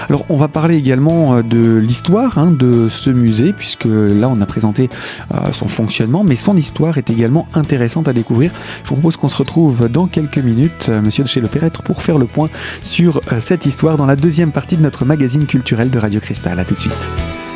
Alors 0.10 0.25
on 0.30 0.38
va 0.38 0.48
parler 0.48 0.75
également 0.75 1.36
euh, 1.36 1.42
de 1.44 1.77
l'histoire 1.77 2.38
hein, 2.38 2.51
de 2.51 2.89
ce 2.89 3.10
musée, 3.10 3.54
puisque 3.54 3.86
là 3.86 4.30
on 4.30 4.42
a 4.42 4.46
présenté 4.46 4.89
euh, 5.34 5.51
son 5.51 5.68
fonctionnement, 5.68 6.24
mais 6.24 6.36
son 6.36 6.56
histoire 6.56 6.98
est 6.98 7.10
également 7.10 7.48
intéressante 7.54 8.08
à 8.08 8.13
découvrir. 8.13 8.51
Je 8.84 8.89
vous 8.89 8.96
propose 8.96 9.18
qu'on 9.18 9.27
se 9.27 9.38
retrouve 9.38 9.89
dans 9.89 10.08
quelques 10.08 10.38
minutes, 10.38 10.88
euh, 10.89 11.01
monsieur 11.01 11.24
de 11.24 11.30
chez 11.30 11.42
le 11.42 11.48
prêtre, 11.48 11.84
pour 11.84 12.01
faire 12.01 12.18
le 12.18 12.25
point 12.25 12.50
sur 12.84 13.22
cette 13.39 13.66
histoire 13.66 13.98
dans 13.98 14.06
la 14.06 14.16
deuxième 14.16 14.51
partie 14.51 14.77
de 14.77 14.82
notre 14.82 14.97
magazine 15.06 15.46
culturel 15.46 15.89
de 15.89 16.00
Radio 16.00 16.20
Cristal. 16.20 16.60
A 16.60 16.66
tout 16.66 16.75
de 16.75 16.80
suite. 16.80 17.47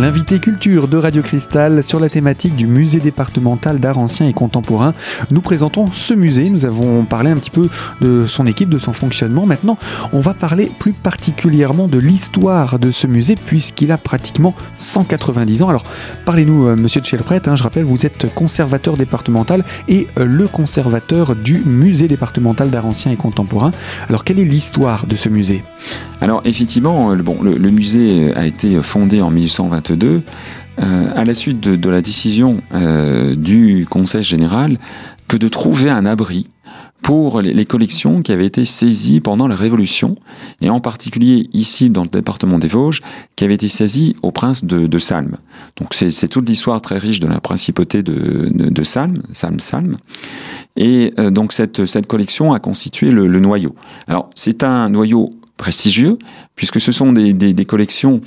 L'invité 0.00 0.38
culture 0.38 0.88
de 0.88 0.96
Radio 0.96 1.20
Cristal 1.20 1.84
sur 1.84 2.00
la 2.00 2.08
thématique 2.08 2.56
du 2.56 2.66
musée 2.66 3.00
départemental 3.00 3.80
d'art 3.80 3.98
ancien 3.98 4.26
et 4.26 4.32
contemporain. 4.32 4.94
Nous 5.30 5.42
présentons 5.42 5.92
ce 5.92 6.14
musée. 6.14 6.48
Nous 6.48 6.64
avons 6.64 7.04
parlé 7.04 7.30
un 7.30 7.36
petit 7.36 7.50
peu 7.50 7.68
de 8.00 8.24
son 8.24 8.46
équipe, 8.46 8.70
de 8.70 8.78
son 8.78 8.94
fonctionnement. 8.94 9.44
Maintenant, 9.44 9.76
on 10.14 10.20
va 10.20 10.32
parler 10.32 10.72
plus 10.78 10.94
particulièrement 10.94 11.86
de 11.86 11.98
l'histoire 11.98 12.78
de 12.78 12.90
ce 12.90 13.06
musée 13.06 13.34
puisqu'il 13.34 13.92
a 13.92 13.98
pratiquement 13.98 14.54
190 14.78 15.60
ans. 15.60 15.68
Alors, 15.68 15.84
parlez-nous, 16.24 16.68
euh, 16.68 16.76
monsieur 16.76 17.02
de 17.02 17.06
Chelpret. 17.06 17.46
Hein, 17.46 17.56
je 17.56 17.62
rappelle, 17.62 17.84
vous 17.84 18.06
êtes 18.06 18.34
conservateur 18.34 18.96
départemental 18.96 19.64
et 19.86 20.06
euh, 20.18 20.24
le 20.24 20.48
conservateur 20.48 21.36
du 21.36 21.62
musée 21.66 22.08
départemental 22.08 22.70
d'art 22.70 22.86
ancien 22.86 23.12
et 23.12 23.16
contemporain. 23.16 23.70
Alors, 24.08 24.24
quelle 24.24 24.38
est 24.38 24.46
l'histoire 24.46 25.06
de 25.06 25.16
ce 25.16 25.28
musée? 25.28 25.62
Alors, 26.22 26.40
effectivement, 26.46 27.12
euh, 27.12 27.16
bon, 27.16 27.42
le, 27.42 27.58
le 27.58 27.70
musée 27.70 28.34
a 28.34 28.46
été 28.46 28.80
fondé 28.80 29.20
en 29.20 29.30
1822 29.94 30.22
euh, 30.80 31.10
à 31.14 31.24
la 31.24 31.34
suite 31.34 31.60
de, 31.60 31.90
la 31.90 32.00
décision 32.00 32.62
euh, 32.74 33.34
du 33.34 33.86
Conseil 33.88 34.24
général 34.24 34.78
que 35.28 35.36
de 35.36 35.48
trouver 35.48 35.90
un 35.90 36.06
abri 36.06 36.46
pour 37.02 37.40
les, 37.40 37.64
collections 37.64 38.22
qui 38.22 38.30
avaient 38.30 38.46
été 38.46 38.66
saisies 38.66 39.20
pendant 39.20 39.48
la 39.48 39.56
Révolution, 39.56 40.16
et 40.60 40.68
en 40.68 40.80
particulier 40.80 41.48
ici 41.54 41.88
dans 41.88 42.02
le 42.02 42.10
département 42.10 42.58
des 42.58 42.68
Vosges, 42.68 43.00
qui 43.36 43.44
avaient 43.44 43.54
été 43.54 43.68
saisies 43.68 44.16
au 44.22 44.32
prince 44.32 44.64
de, 44.64 44.98
Salm. 44.98 45.36
Donc 45.76 45.94
c'est 45.94 46.28
toute 46.28 46.46
l'histoire 46.46 46.80
très 46.82 46.98
riche 46.98 47.18
de 47.18 47.26
la 47.26 47.40
principauté 47.40 48.02
de, 48.02 48.82
Salm, 48.84 49.22
Salm, 49.32 49.60
Salm. 49.60 49.96
Et 50.76 51.14
euh, 51.18 51.30
donc 51.30 51.54
cette, 51.54 52.06
collection 52.06 52.52
a 52.52 52.58
constitué 52.58 53.10
le 53.10 53.40
noyau. 53.40 53.74
Alors 54.06 54.28
c'est 54.34 54.62
un 54.62 54.90
noyau 54.90 55.30
prestigieux, 55.60 56.16
puisque 56.56 56.80
ce 56.80 56.90
sont 56.90 57.12
des, 57.12 57.64
collections 57.66 58.22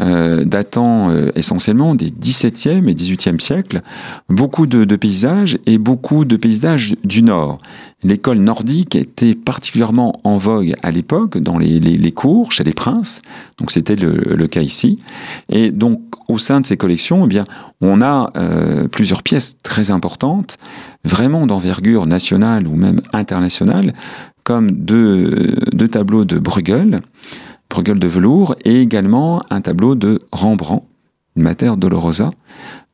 euh, 0.00 0.44
datant 0.44 1.10
euh, 1.10 1.30
essentiellement 1.36 1.94
des 1.94 2.08
17e 2.08 2.88
et 2.88 2.94
18e 2.94 3.38
siècles, 3.38 3.82
beaucoup 4.28 4.66
de, 4.66 4.96
paysages 4.96 5.58
et 5.66 5.78
beaucoup 5.78 6.24
de 6.24 6.36
paysages 6.36 6.96
du 7.04 7.22
Nord. 7.22 7.58
L'école 8.02 8.38
nordique 8.38 8.96
était 8.96 9.36
particulièrement 9.36 10.20
en 10.24 10.36
vogue 10.36 10.74
à 10.82 10.90
l'époque 10.90 11.38
dans 11.38 11.56
les, 11.56 12.12
cours, 12.12 12.50
chez 12.50 12.64
les 12.64 12.74
princes, 12.74 13.22
donc 13.58 13.70
c'était 13.70 13.94
le, 13.94 14.14
le, 14.14 14.46
cas 14.48 14.62
ici. 14.62 14.98
Et 15.50 15.70
donc 15.70 16.00
au 16.32 16.38
sein 16.38 16.60
de 16.60 16.66
ces 16.66 16.76
collections, 16.76 17.24
eh 17.24 17.28
bien, 17.28 17.44
on 17.80 18.00
a 18.00 18.32
euh, 18.36 18.88
plusieurs 18.88 19.22
pièces 19.22 19.56
très 19.62 19.90
importantes, 19.90 20.58
vraiment 21.04 21.46
d'envergure 21.46 22.06
nationale 22.06 22.66
ou 22.66 22.74
même 22.74 23.00
internationale, 23.12 23.92
comme 24.44 24.70
deux, 24.70 25.88
tableaux 25.90 26.24
de 26.24 26.38
Bruegel, 26.38 27.00
Bruegel 27.70 27.98
de 27.98 28.06
velours, 28.06 28.56
et 28.64 28.80
également 28.80 29.42
un 29.50 29.60
tableau 29.60 29.94
de 29.94 30.18
Rembrandt, 30.32 30.86
une 31.36 31.42
Mater 31.42 31.72
Dolorosa. 31.76 32.28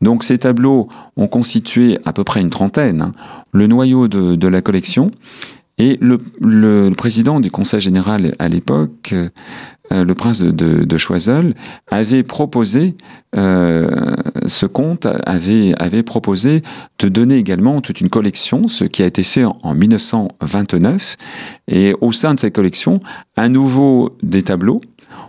Donc 0.01 0.23
ces 0.23 0.39
tableaux 0.39 0.89
ont 1.17 1.27
constitué 1.27 1.99
à 2.05 2.13
peu 2.13 2.25
près 2.25 2.41
une 2.41 2.51
trentaine, 2.51 3.03
hein, 3.03 3.13
le 3.53 3.67
noyau 3.67 4.09
de, 4.09 4.49
la 4.49 4.63
collection. 4.63 5.11
Et 5.79 5.99
le, 6.01 6.91
président 6.91 7.41
du 7.41 7.51
Conseil 7.51 7.81
général 7.81 8.35
à 8.39 8.49
l'époque 8.49 9.15
euh, 9.93 10.05
le 10.05 10.15
prince 10.15 10.43
de, 10.43 10.99
Choiseul, 10.99 11.55
avait 11.91 12.23
proposé, 12.23 12.95
euh, 13.37 14.17
ce 14.47 14.67
comte 14.67 15.07
avait 15.25 16.03
proposé 16.03 16.63
de 16.99 17.09
donner 17.09 17.37
également 17.37 17.81
toute 17.81 18.01
une 18.01 18.11
collection, 18.11 18.69
ce 18.69 18.85
qui 18.85 19.03
a 19.03 19.07
été 19.07 19.23
fait 19.23 19.45
en, 19.45 19.75
1929. 19.75 21.17
Et 21.69 21.95
au 22.01 22.13
sein 22.13 22.35
de 22.35 22.41
cette 22.41 22.55
collection, 22.55 23.01
à 23.37 23.49
nouveau 23.49 24.17
des 24.23 24.43
tableaux. 24.43 24.81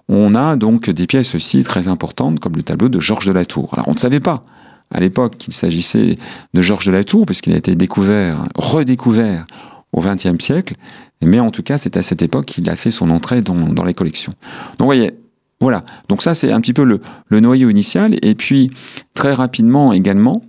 On 0.09 0.35
a 0.35 0.55
donc 0.55 0.89
des 0.89 1.07
pièces 1.07 1.35
aussi 1.35 1.63
très 1.63 1.87
importantes, 1.87 2.39
comme 2.39 2.55
le 2.55 2.63
tableau 2.63 2.89
de 2.89 2.99
Georges 2.99 3.27
de 3.27 3.31
la 3.31 3.45
Tour. 3.45 3.69
Alors 3.73 3.87
on 3.87 3.93
ne 3.93 3.99
savait 3.99 4.19
pas 4.19 4.43
à 4.91 4.99
l'époque 4.99 5.37
qu'il 5.37 5.53
s'agissait 5.53 6.15
de 6.53 6.61
Georges 6.61 6.87
de 6.87 6.91
la 6.91 7.03
Tour, 7.03 7.25
puisqu'il 7.25 7.53
a 7.53 7.57
été 7.57 7.75
découvert, 7.75 8.45
redécouvert 8.55 9.45
au 9.91 10.01
XXe 10.01 10.43
siècle, 10.43 10.75
mais 11.21 11.39
en 11.39 11.51
tout 11.51 11.63
cas, 11.63 11.77
c'est 11.77 11.97
à 11.97 12.01
cette 12.01 12.21
époque 12.21 12.45
qu'il 12.45 12.69
a 12.69 12.75
fait 12.75 12.91
son 12.91 13.09
entrée 13.09 13.41
dans, 13.41 13.83
les 13.83 13.93
collections. 13.93 14.33
Donc, 14.77 14.81
vous 14.81 14.85
voyez, 14.85 15.11
voilà. 15.59 15.83
Donc 16.07 16.21
ça, 16.21 16.35
c'est 16.35 16.51
un 16.51 16.61
petit 16.61 16.73
peu 16.73 16.83
le, 16.83 17.39
noyau 17.39 17.69
initial. 17.69 18.15
Et 18.21 18.35
puis, 18.35 18.71
très 19.13 19.33
rapidement 19.33 19.91
également, 19.91 20.43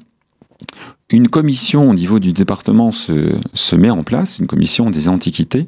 une 1.10 1.28
commission 1.28 1.90
au 1.90 1.94
niveau 1.94 2.20
du 2.20 2.32
département 2.32 2.92
se, 2.92 3.34
se 3.54 3.76
met 3.76 3.90
en 3.90 4.04
place, 4.04 4.38
une 4.38 4.46
commission 4.46 4.90
des 4.90 5.08
antiquités, 5.08 5.66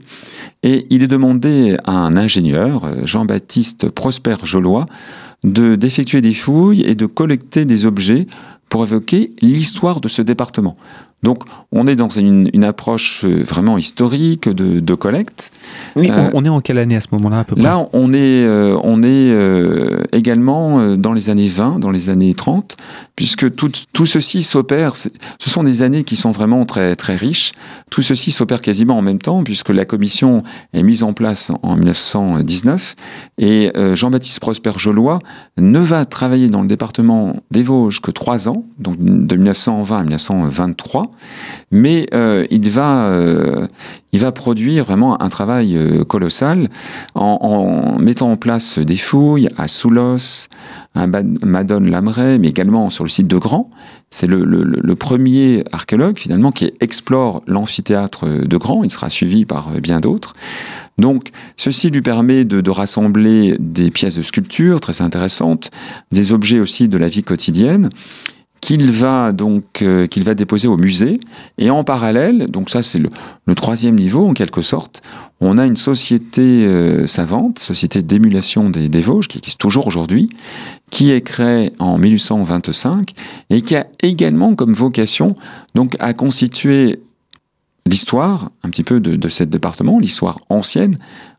et 0.62 0.87
il 0.91 1.02
est 1.02 1.09
demandé 1.09 1.76
à 1.85 1.93
un 1.93 2.17
ingénieur, 2.17 3.07
Jean-Baptiste 3.07 3.88
Prosper 3.91 4.37
Jolois, 4.45 4.87
de 5.43 5.75
d'effectuer 5.75 6.21
des 6.21 6.35
fouilles 6.35 6.83
et 6.83 6.95
de 6.95 7.07
collecter 7.07 7.64
des 7.64 7.87
objets 7.87 8.26
pour 8.69 8.85
évoquer 8.85 9.31
l'histoire 9.43 10.00
de 10.00 10.09
ce 10.09 10.23
département. 10.23 10.76
Donc, 11.23 11.45
on 11.71 11.87
est 11.87 11.95
dans 11.95 12.09
une, 12.09 12.50
une 12.52 12.64
approche 12.64 13.25
euh, 13.25 13.45
vraiment 13.45 13.79
historique 13.79 14.49
de, 14.49 14.81
de 14.81 14.95
collecte. 14.95 15.52
Oui, 15.95 16.11
euh, 16.11 16.31
on 16.35 16.45
est 16.45 16.49
en 16.49 16.61
quelle 16.61 16.79
année 16.79 16.97
à 16.97 17.00
ce 17.00 17.07
moment-là 17.12 17.41
à 17.41 17.45
peu 17.45 17.55
près? 17.55 17.62
Là, 17.62 17.87
on 17.93 18.12
est, 18.12 18.45
euh, 18.45 18.76
on 18.83 19.05
est 19.05 19.31
euh, 19.31 20.02
également 20.11 20.81
euh, 20.81 20.97
dans 20.97 21.12
les 21.12 21.31
années 21.31 21.47
20, 21.47 21.79
dans 21.79 21.93
les 21.93 22.11
années 22.11 22.35
30, 22.35 22.76
puisque 23.14 23.55
tout, 23.55 23.71
tout 23.93 24.05
ceci 24.07 24.43
s'opère. 24.43 24.97
Ce 24.97 25.11
sont 25.38 25.62
des 25.62 25.83
années 25.83 26.02
qui 26.02 26.17
sont 26.17 26.33
vraiment 26.33 26.64
très, 26.64 26.97
très 26.97 27.14
riches. 27.14 27.52
Tout 27.88 28.02
ceci 28.02 28.33
s'opère 28.33 28.61
quasiment 28.61 28.99
en 28.99 29.02
même 29.02 29.21
temps, 29.21 29.45
puisque 29.45 29.69
la 29.69 29.85
commission 29.85 30.43
est 30.73 30.83
mise 30.83 31.05
en 31.05 31.12
place 31.12 31.52
en 31.62 31.76
1919 31.76 32.97
et 33.38 33.71
Jean-Baptiste 33.95 34.41
Prosper 34.41 34.73
Jolois 34.76 35.19
ne 35.59 35.79
va 35.79 36.05
travailler 36.05 36.49
dans 36.49 36.62
le 36.62 36.69
département 36.69 37.37
des 37.50 37.62
Vosges 37.62 38.00
que 38.00 38.11
trois 38.11 38.49
ans, 38.49 38.64
donc 38.79 38.97
de 38.99 39.37
1920 39.37 39.97
à 39.99 40.02
1923 40.02 41.12
mais 41.71 42.07
euh, 42.14 42.47
il 42.50 42.71
va 42.71 43.07
euh, 43.07 43.66
il 44.12 44.21
va 44.21 44.31
produire 44.31 44.85
vraiment 44.85 45.21
un 45.23 45.28
travail 45.28 45.76
euh, 45.76 46.04
colossal 46.04 46.69
en, 47.14 47.99
mettant 47.99 48.31
en 48.31 48.37
place 48.37 48.78
des 48.78 48.97
fouilles 48.97 49.49
à 49.57 49.69
Soulos, 49.69 50.49
à 50.95 51.07
Madone 51.07 51.90
Lamray, 51.90 52.38
mais 52.38 52.49
également 52.49 52.90
sur 52.90 53.04
le 53.04 53.11
site 53.11 53.26
de 53.26 53.38
Grand. 53.38 53.71
C'est 54.11 54.26
le, 54.26 54.95
premier 54.95 55.64
archéologue 55.73 56.19
finalement 56.19 56.52
qui 56.52 56.71
explore 56.81 57.40
l'amphithéâtre 57.47 58.28
de 58.28 58.57
Grand. 58.59 58.85
Il 58.85 58.90
sera 58.90 59.09
suivi 59.09 59.47
par 59.47 59.71
bien 59.81 60.00
d'autres. 60.00 60.35
Donc, 60.99 61.31
ceci 61.57 61.88
lui 61.88 62.02
permet 62.02 62.45
de, 62.45 62.61
de, 62.61 62.71
rassembler 62.71 63.57
des 63.59 63.90
pièces 63.90 64.16
de 64.16 64.23
sculpture 64.23 64.81
très 64.81 65.00
intéressantes, 65.00 65.71
des 66.12 66.35
objets 66.35 66.61
aussi 66.61 66.88
de 66.88 66.99
la 66.99 67.09
vie 67.09 67.23
quotidienne, 67.23 67.88
qu'il 68.62 68.92
va 68.92 69.33
donc 69.33 69.83
euh, 69.83 70.07
qu'il 70.07 70.23
va 70.23 70.35
déposer 70.35 70.69
au 70.69 70.78
musée. 70.78 71.19
Et 71.59 71.69
en 71.69 71.85
parallèle 71.85 72.47
donc 72.47 72.71
ça 72.71 72.83
c'est 72.83 73.00
le, 73.00 73.11
troisième 73.54 73.97
niveau 73.97 74.26
en 74.26 74.33
quelque 74.33 74.62
sorte 74.62 75.02
on 75.40 75.59
a 75.59 75.66
une 75.66 75.76
société 75.76 76.64
euh, 76.64 77.07
savante 77.07 77.59
société 77.59 78.00
d'émulation 78.00 78.71
des, 78.71 78.88
des, 78.88 79.00
Vosges 79.00 79.28
qui 79.28 79.38
existe 79.38 79.59
toujours 79.59 79.87
aujourd'hui 79.87 80.28
qui 80.90 81.11
est 81.11 81.21
créée 81.21 81.73
en 81.81 81.99
1825 81.99 83.11
et 83.50 83.61
qui 83.61 83.76
a 83.76 83.87
également 84.02 84.54
comme 84.54 84.73
vocation 84.73 85.37
donc 85.75 85.97
à 85.99 86.14
constituer 86.14 87.00
l'histoire 87.85 88.50
un 88.62 88.71
petit 88.71 88.85
peu 88.85 89.00
de, 89.00 89.16
de 89.16 89.28
ce 89.28 89.45
département 89.45 89.99
l'histoire 89.99 90.38
ancienne 90.49 90.97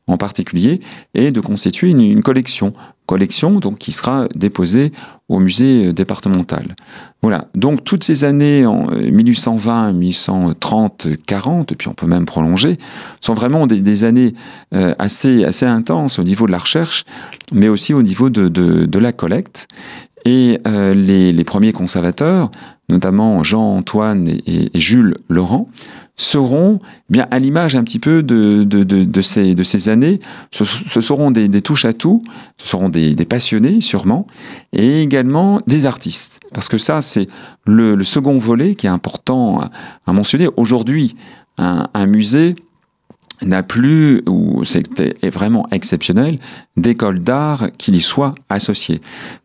en 0.07 0.17
particulier 0.17 0.81
et 1.13 1.31
de 1.31 1.39
constituer 1.39 1.89
une, 1.89 2.01
une 2.01 2.23
collection. 2.23 2.73
Collection 3.05 3.59
donc 3.59 3.77
qui 3.79 3.91
sera 3.91 4.27
déposée 4.35 4.91
au 5.33 5.39
musée 5.39 5.93
départemental. 5.93 6.75
Voilà. 7.21 7.47
Donc 7.55 7.83
toutes 7.83 8.03
ces 8.03 8.23
années 8.23 8.65
en 8.65 8.87
1820, 8.87 9.93
1830, 9.93 11.07
40, 11.25 11.75
puis 11.75 11.87
on 11.87 11.93
peut 11.93 12.07
même 12.07 12.25
prolonger, 12.25 12.77
sont 13.21 13.33
vraiment 13.33 13.65
des, 13.65 14.03
années 14.03 14.33
assez, 14.71 15.45
assez 15.45 15.65
intenses 15.65 16.19
au 16.19 16.23
niveau 16.23 16.47
de 16.47 16.51
la 16.51 16.57
recherche, 16.57 17.05
mais 17.53 17.69
aussi 17.69 17.93
au 17.93 18.01
niveau 18.01 18.29
de, 18.29 18.49
de 18.49 18.99
la 18.99 19.13
collecte. 19.13 19.67
Et 20.25 20.59
euh, 20.67 20.93
les, 20.93 21.31
les, 21.31 21.43
premiers 21.43 21.73
conservateurs, 21.73 22.49
notamment 22.89 23.43
Jean-Antoine 23.43 24.27
et, 24.27 24.69
Jules 24.73 25.15
Laurent, 25.29 25.69
seront 26.15 26.79
bien 27.09 27.27
à 27.31 27.39
l'image 27.39 27.75
un 27.75 27.83
petit 27.83 27.99
peu 27.99 28.21
de, 28.21 28.63
de, 28.63 29.21
ces, 29.21 29.55
de 29.55 29.63
ces 29.63 29.89
années. 29.89 30.19
Ce, 30.51 30.63
seront 30.63 31.31
des, 31.31 31.49
touches 31.61 31.85
à 31.85 31.93
tout, 31.93 32.21
ce 32.57 32.67
seront 32.67 32.89
des, 32.89 33.15
passionnés 33.25 33.81
sûrement, 33.81 34.27
et 34.73 35.01
également 35.01 35.59
des 35.67 35.85
artistes. 35.85 36.39
Parce 36.53 36.69
que 36.69 36.77
ça, 36.77 37.01
c'est 37.01 37.27
le, 37.65 38.03
second 38.03 38.37
volet 38.37 38.75
qui 38.75 38.85
est 38.85 38.91
important 38.91 39.69
à, 40.05 40.13
mentionner. 40.13 40.47
Aujourd'hui, 40.55 41.15
un, 41.57 42.05
musée 42.05 42.53
n'a 43.41 43.63
plus, 43.63 44.21
ou 44.29 44.63
c'est 44.65 44.83
vraiment 45.27 45.67
exceptionnel, 45.71 46.37
d'école 46.77 47.19
d'art 47.19 47.69
qui 47.77 47.91
y 47.91 48.01
soit 48.01 48.33
associée. 48.49 49.01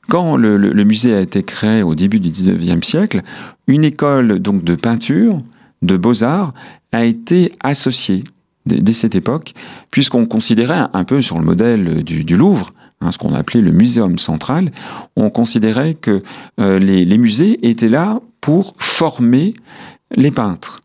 Quand 0.08 0.37
le, 0.37 0.58
le, 0.58 0.84
musée 0.84 1.14
a 1.14 1.20
été 1.20 1.42
créé 1.42 1.82
au 1.82 1.94
début 1.94 2.20
du 2.20 2.28
19e 2.30 2.82
siècle, 2.82 3.22
une 3.66 3.84
école 3.84 4.38
donc 4.38 4.64
de 4.64 4.75
peinture, 4.75 5.38
de 5.82 5.97
beaux-arts, 5.97 6.52
a 6.92 7.04
été 7.04 7.52
associée 7.61 8.25
dès, 8.66 8.92
cette 8.92 9.14
époque, 9.14 9.54
puisqu'on 9.90 10.26
considérait 10.26 10.87
un 10.92 11.04
peu 11.04 11.23
sur 11.23 11.38
le 11.38 11.44
modèle 11.44 12.02
du, 12.04 12.37
Louvre, 12.37 12.73
hein, 13.00 13.11
ce 13.12 13.18
qu'on 13.18 13.32
appelait 13.32 13.61
le 13.61 13.73
muséum 13.73 14.18
central, 14.18 14.70
on 15.16 15.30
considérait 15.30 15.94
que 15.94 16.23
euh, 16.61 16.78
les, 16.78 17.04
les 17.04 17.18
musées 17.18 17.66
étaient 17.68 17.88
là 17.88 18.20
pour 18.40 18.75
former 18.78 19.54
les 20.14 20.30
peintres. 20.30 20.82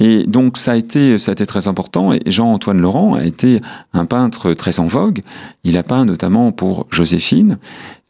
Et 0.00 0.24
donc 0.24 0.58
ça 0.58 0.72
a 0.72 0.76
été, 0.76 1.18
ça 1.18 1.30
a 1.30 1.32
été 1.32 1.44
très 1.44 1.66
important. 1.66 2.12
Et 2.12 2.20
Jean-Antoine 2.26 2.80
Laurent 2.80 3.14
a 3.14 3.24
été 3.24 3.60
un 3.92 4.06
peintre 4.06 4.54
très 4.54 4.78
en 4.78 4.86
vogue. 4.86 5.22
Il 5.64 5.76
a 5.76 5.82
peint 5.82 6.04
notamment 6.04 6.52
pour 6.52 6.86
Joséphine. 6.90 7.58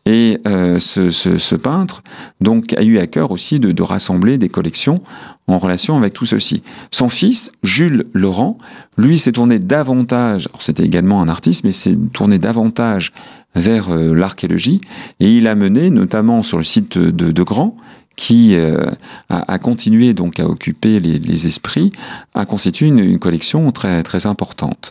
Et 0.07 0.39
euh, 0.47 0.79
ce, 0.79 1.11
ce, 1.11 1.37
ce, 1.37 1.55
peintre 1.55 2.03
donc 2.41 2.73
a 2.73 2.83
eu 2.83 2.99
à 2.99 3.07
cœur 3.07 3.31
aussi 3.31 3.61
de, 3.61 3.73
de, 3.73 3.83
rassembler 3.83 4.39
des 4.39 4.49
collections 4.49 5.03
en 5.49 5.59
relation 5.59 5.99
avec 5.99 6.15
tout 6.15 6.25
ceci. 6.25 6.63
Son 6.91 7.11
fils, 7.11 7.51
Jules 7.63 8.05
Laurent, 8.15 8.57
lui 8.97 9.19
s'est 9.19 9.33
tourné 9.33 9.59
davantage, 9.59 10.49
c'était 10.61 10.85
également 10.85 11.21
un 11.21 11.29
artiste, 11.29 11.65
mais 11.65 11.73
s'est 11.73 11.99
tourné 12.13 12.39
davantage 12.39 13.13
vers 13.55 13.91
euh, 13.91 14.15
l'archéologie, 14.15 14.81
et 15.21 15.31
il 15.31 15.47
a 15.47 15.55
mené, 15.55 15.91
notamment 15.91 16.43
sur 16.43 16.59
le 16.59 16.65
site 16.65 16.97
de, 16.97 17.31
de 17.31 17.43
Grand, 17.43 17.77
qui 18.19 18.57
euh, 18.57 18.91
a, 19.31 19.53
a, 19.53 19.59
continué 19.61 20.13
donc 20.13 20.41
à 20.41 20.49
occuper 20.49 20.99
les, 20.99 21.21
les 21.21 21.47
esprits, 21.47 21.91
a 22.35 22.45
constitué 22.47 22.89
une, 22.89 22.99
une, 22.99 23.21
collection 23.21 23.71
très 23.71 24.03
très 24.03 24.27
importante. 24.27 24.91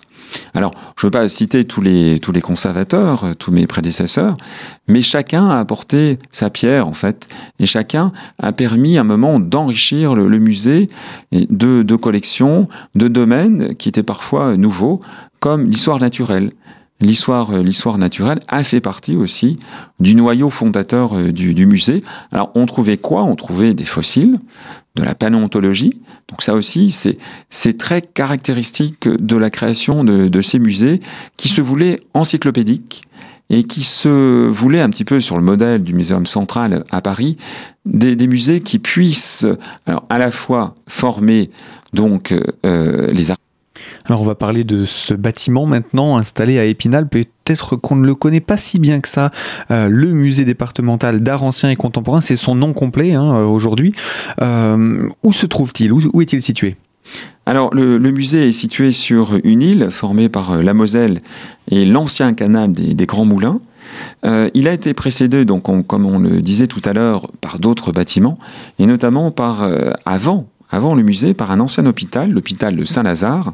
Alors, 0.54 0.72
je 0.98 1.06
ne 1.06 1.08
veux 1.08 1.12
pas 1.12 1.28
citer 1.28 1.66
tous 1.66 1.82
les 1.82 2.20
tous 2.22 2.32
les 2.32 2.40
conservateurs, 2.40 3.26
euh, 3.26 3.34
tous 3.34 3.52
mes 3.52 3.68
prédécesseurs, 3.68 4.38
mais 4.88 5.02
chacun 5.02 5.50
a 5.50 5.60
apporté 5.60 6.20
sa 6.32 6.50
pierre 6.50 6.88
en 6.88 6.94
fait, 6.94 7.28
et 7.60 7.66
chacun 7.66 8.14
a 8.40 8.54
permis 8.54 8.98
à 8.98 9.02
un 9.02 9.04
moment 9.04 9.42
d'enrichir 9.42 10.16
le, 10.16 10.30
le, 10.30 10.40
musée 10.40 10.88
de, 11.34 11.84
de 11.84 11.96
collections, 11.98 12.70
de 12.96 13.10
domaines 13.10 13.76
qui 13.76 13.90
étaient 13.90 14.04
parfois 14.04 14.56
nouveaux, 14.56 15.02
comme 15.42 15.70
l'histoire 15.70 16.00
naturelle 16.00 16.52
l'histoire 17.00 17.52
euh, 17.52 17.64
l'histoire 17.64 17.98
naturelle 17.98 18.40
a 18.48 18.64
fait 18.64 18.82
partie 18.82 19.16
aussi 19.16 19.58
du 20.00 20.16
noyau 20.16 20.50
fondateur 20.50 21.14
euh, 21.14 21.32
du, 21.32 21.54
du, 21.54 21.66
musée. 21.66 22.04
Alors 22.32 22.52
on 22.56 22.66
trouvait 22.66 22.98
quoi? 22.98 23.24
On 23.24 23.36
trouvait 23.36 23.74
des 23.74 23.86
fossiles, 23.86 24.40
de 24.96 25.04
la 25.04 25.16
paléontologie. 25.16 26.02
Donc 26.30 26.42
ça 26.42 26.54
aussi, 26.54 26.92
c'est 26.92 27.18
c'est 27.50 27.78
très 27.78 28.02
caractéristique 28.02 29.08
de 29.08 29.36
la 29.36 29.50
création 29.50 30.04
de, 30.04 30.28
de, 30.28 30.42
ces 30.42 30.60
musées 30.60 31.00
qui 31.38 31.48
se 31.48 31.62
voulaient 31.62 32.02
encyclopédiques 32.14 33.04
et 33.50 33.64
qui 33.64 33.84
se 33.84 34.48
voulaient 34.48 34.82
un 34.82 34.90
petit 34.90 35.06
peu 35.06 35.22
sur 35.22 35.38
le 35.38 35.44
modèle 35.44 35.82
du 35.82 35.94
Muséum 35.94 36.26
central 36.26 36.84
à 36.92 37.02
Paris, 37.02 37.38
des, 37.86 38.18
des 38.18 38.28
musées 38.28 38.60
qui 38.60 38.78
puissent 38.78 39.46
alors 39.86 40.04
à 40.10 40.18
la 40.18 40.32
fois 40.32 40.76
former 40.88 41.50
donc 41.94 42.34
euh, 42.66 43.12
les 43.14 43.32
artistes 43.32 43.47
alors 44.06 44.22
on 44.22 44.26
va 44.26 44.36
parler 44.36 44.64
de 44.64 44.86
ce 44.86 45.14
bâtiment 45.14 45.66
maintenant 45.66 46.18
installé 46.18 46.60
à 46.60 46.66
Épinal. 46.66 47.08
Peut-être 47.08 47.76
qu'on 47.76 47.96
ne 47.96 48.06
le 48.06 48.16
connaît 48.16 48.40
pas 48.40 48.58
si 48.58 48.80
bien 48.80 49.00
que 49.00 49.10
ça. 49.10 49.32
Euh, 49.72 49.88
le 49.90 50.12
musée 50.12 50.46
départemental 50.46 51.22
d'art 51.22 51.44
ancien 51.44 51.70
et 51.70 51.76
contemporain, 51.76 52.22
c'est 52.22 52.36
son 52.36 52.56
nom 52.56 52.74
complet 52.74 53.14
hein, 53.14 53.36
euh, 53.36 53.46
aujourd'hui. 53.46 53.94
Euh, 54.42 55.10
où 55.24 55.34
se 55.34 55.46
trouve-t-il? 55.46 55.92
Où, 55.92 56.22
est-il 56.22 56.42
situé? 56.42 56.78
Alors, 57.46 57.74
le, 57.74 57.98
musée 58.12 58.50
est 58.50 58.54
situé 58.54 58.92
sur 58.92 59.40
une 59.44 59.62
île 59.62 59.88
formée 59.90 60.30
par 60.30 60.62
la 60.62 60.74
Moselle 60.74 61.22
et 61.70 61.86
l'ancien 61.86 62.34
canal 62.34 62.72
des, 62.74 63.06
Grands 63.06 63.26
Moulins. 63.26 63.60
Il 64.26 64.68
a 64.68 64.74
été 64.74 64.94
précédé, 64.94 65.46
donc, 65.46 65.70
on, 65.70 65.84
comme 65.84 66.06
on 66.06 66.20
le 66.20 66.42
disait 66.42 66.68
tout 66.68 66.82
à 66.84 66.92
l'heure, 66.92 67.32
par 67.40 67.60
d'autres 67.60 67.94
bâtiments, 67.94 68.38
et 68.80 68.86
notamment 68.86 69.32
par, 69.32 69.66
avant 70.06 70.48
avant 70.70 70.96
le 70.96 71.04
musée 71.04 71.34
par 71.34 71.52
un 71.52 71.60
ancien 71.60 71.86
hôpital, 71.86 72.32
l'hôpital 72.32 72.76
de 72.76 72.84
Saint-Lazare. 72.84 73.54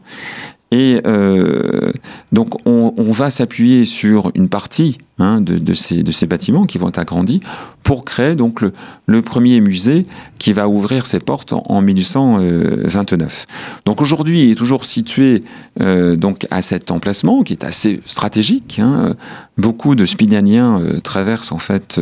Et 0.73 0.99
euh, 1.05 1.91
donc 2.31 2.55
on, 2.65 3.11
va 3.11 3.29
s'appuyer 3.29 3.85
sur 3.85 4.31
une 4.33 4.49
partie 4.49 4.97
hein, 5.19 5.39
de, 5.39 5.73
ces, 5.75 6.25
bâtiments 6.25 6.65
qui 6.65 6.79
vont 6.79 6.89
être 6.89 6.97
agrandis 6.97 7.41
pour 7.83 8.05
créer 8.05 8.33
donc 8.33 8.63
le, 9.05 9.21
premier 9.21 9.61
musée 9.61 10.03
qui 10.39 10.51
va 10.51 10.67
ouvrir 10.67 11.05
ses 11.05 11.19
portes 11.19 11.53
en, 11.53 11.61
en 11.69 11.83
1829. 11.83 13.45
Donc 13.85 14.01
aujourd'hui 14.01 14.45
il 14.45 14.51
est 14.51 14.55
toujours 14.55 14.85
situé 14.85 15.43
euh, 15.79 16.15
donc 16.15 16.47
à 16.49 16.63
cet 16.63 16.89
emplacement 16.89 17.43
qui 17.43 17.53
est 17.53 17.63
assez 17.63 18.01
stratégique. 18.07 18.79
Hein. 18.79 19.13
Beaucoup 19.59 19.93
de 19.93 20.07
Spinaniens 20.07 20.81
euh, 20.81 20.99
traversent 21.01 21.51
en 21.51 21.59
fait 21.59 22.01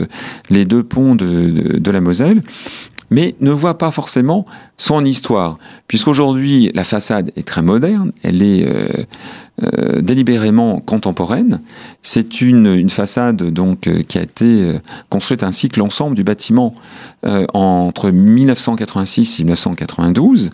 les 0.49 0.63
deux 0.63 0.83
ponts 0.83 1.15
de 1.15 1.91
la 1.91 1.99
Moselle 1.99 2.41
mais 3.11 3.35
ne 3.41 3.51
voit 3.51 3.77
pas 3.77 3.91
forcément 3.91 4.45
son 4.77 5.05
histoire, 5.05 5.57
puisqu'aujourd'hui 5.87 6.71
la 6.73 6.85
façade 6.85 7.31
est 7.35 7.45
très 7.45 7.61
moderne, 7.61 8.13
elle 8.23 8.41
est 8.41 8.65
euh, 8.65 8.87
euh, 9.61 10.01
délibérément 10.01 10.79
contemporaine. 10.79 11.59
C'est 12.01 12.41
une, 12.41 12.89
façade 12.89 13.43
donc 13.51 13.87
euh, 13.87 14.01
qui 14.01 14.17
a 14.17 14.21
été 14.23 14.79
construite 15.09 15.43
ainsi 15.43 15.69
que 15.69 15.79
l'ensemble 15.79 16.15
du 16.15 16.23
bâtiment 16.23 16.73
entre 17.53 18.09
1986 18.09 19.39
et 19.39 19.43
1992. 19.43 20.49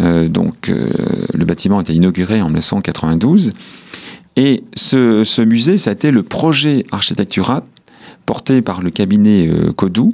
donc 0.00 0.68
le 0.68 1.44
bâtiment 1.44 1.78
a 1.78 1.82
été 1.82 1.94
inauguré 1.94 2.40
en 2.40 2.46
1992. 2.46 3.52
Et 4.36 4.64
ce, 4.74 5.24
ce 5.24 5.42
musée, 5.42 5.78
ça 5.78 5.90
a 5.90 5.92
été 5.92 6.10
le 6.10 6.22
projet 6.22 6.84
architectural 6.90 7.62
porté 8.28 8.60
par 8.60 8.82
le 8.82 8.90
cabinet 8.90 9.48
euh, 9.48 9.72
Codou, 9.72 10.12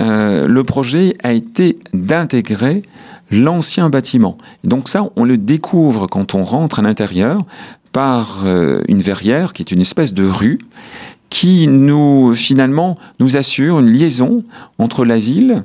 euh, 0.00 0.48
le 0.48 0.64
projet 0.64 1.14
a 1.22 1.32
été 1.32 1.78
d'intégrer 1.92 2.82
l'ancien 3.30 3.90
bâtiment. 3.90 4.36
Donc 4.64 4.88
ça, 4.88 5.08
on 5.14 5.24
le 5.24 5.38
découvre 5.38 6.08
quand 6.08 6.34
on 6.34 6.42
rentre 6.42 6.80
à 6.80 6.82
l'intérieur 6.82 7.44
par 7.92 8.42
euh, 8.44 8.82
une 8.88 8.98
verrière 8.98 9.52
qui 9.52 9.62
est 9.62 9.70
une 9.70 9.80
espèce 9.80 10.14
de 10.14 10.26
rue 10.26 10.58
qui 11.30 11.68
nous 11.68 12.34
finalement 12.34 12.98
nous 13.20 13.36
assure 13.36 13.78
une 13.78 13.90
liaison 13.90 14.42
entre 14.78 15.04
la 15.04 15.20
ville 15.20 15.62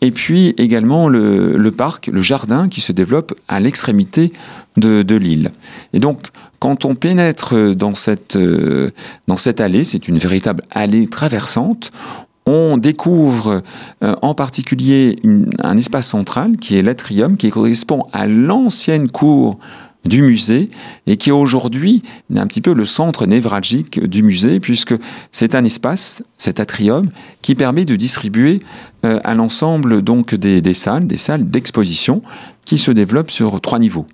et 0.00 0.12
puis 0.12 0.54
également 0.58 1.08
le, 1.08 1.70
parc, 1.70 2.06
le 2.06 2.22
jardin 2.22 2.68
qui 2.68 2.80
se 2.80 2.92
développe 2.92 3.34
à 3.48 3.58
l'extrémité 3.58 4.32
de, 4.76 5.02
de 5.02 5.16
l'île. 5.16 5.50
Et 5.92 5.98
donc 5.98 6.28
quand 6.62 6.84
on 6.84 6.94
pénètre 6.94 7.74
dans 7.74 7.96
cette, 7.96 8.36
euh, 8.36 8.90
dans 9.26 9.36
cette 9.36 9.60
allée, 9.60 9.82
c'est 9.82 10.06
une 10.06 10.18
véritable 10.18 10.62
allée 10.70 11.08
traversante, 11.08 11.90
on 12.46 12.76
découvre 12.76 13.64
euh, 14.04 14.14
en 14.22 14.36
particulier 14.36 15.18
un 15.58 15.76
espace 15.76 16.06
central 16.06 16.58
qui 16.58 16.78
est 16.78 16.82
l'atrium, 16.82 17.36
qui 17.36 17.50
correspond 17.50 18.06
à 18.12 18.28
l'ancienne 18.28 19.10
cour 19.10 19.58
du 20.04 20.22
musée 20.22 20.68
et 21.08 21.16
qui 21.16 21.30
est 21.30 21.32
aujourd'hui 21.32 22.00
un 22.32 22.46
petit 22.46 22.60
peu 22.60 22.74
le 22.74 22.86
centre 22.86 23.26
névralgique 23.26 23.98
du 23.98 24.22
musée 24.22 24.60
puisque 24.60 24.94
c'est 25.32 25.56
un 25.56 25.64
espace, 25.64 26.22
cet 26.38 26.60
atrium, 26.60 27.10
qui 27.40 27.56
permet 27.56 27.84
de 27.84 27.96
distribuer 27.96 28.60
euh, 29.04 29.18
à 29.24 29.34
l'ensemble 29.34 30.00
donc 30.00 30.36
des, 30.36 30.60
des 30.60 30.74
salles, 30.74 31.08
des 31.08 31.16
salles 31.16 31.50
d'exposition 31.50 32.22
qui 32.64 32.78
se 32.78 32.92
développent 32.92 33.32
sur 33.32 33.60
trois 33.60 33.80
niveaux. 33.80 34.06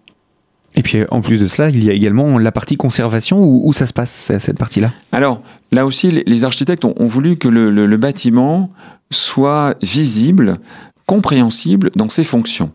Et 0.78 0.82
puis 0.82 0.98
en 1.10 1.22
plus 1.22 1.40
de 1.40 1.48
cela, 1.48 1.70
il 1.70 1.82
y 1.82 1.90
a 1.90 1.92
également 1.92 2.38
la 2.38 2.52
partie 2.52 2.76
conservation 2.76 3.42
où, 3.42 3.72
ça 3.72 3.84
se 3.88 3.92
passe, 3.92 4.32
cette 4.38 4.58
partie-là? 4.58 4.92
Alors 5.10 5.42
là 5.72 5.84
aussi, 5.84 6.22
les 6.24 6.44
architectes 6.44 6.84
ont, 6.84 6.94
voulu 7.00 7.36
que 7.36 7.48
le, 7.48 7.96
bâtiment 7.96 8.70
soit 9.10 9.74
visible, 9.82 10.58
compréhensible 11.04 11.90
dans 11.96 12.08
ses 12.08 12.22
fonctions. 12.22 12.70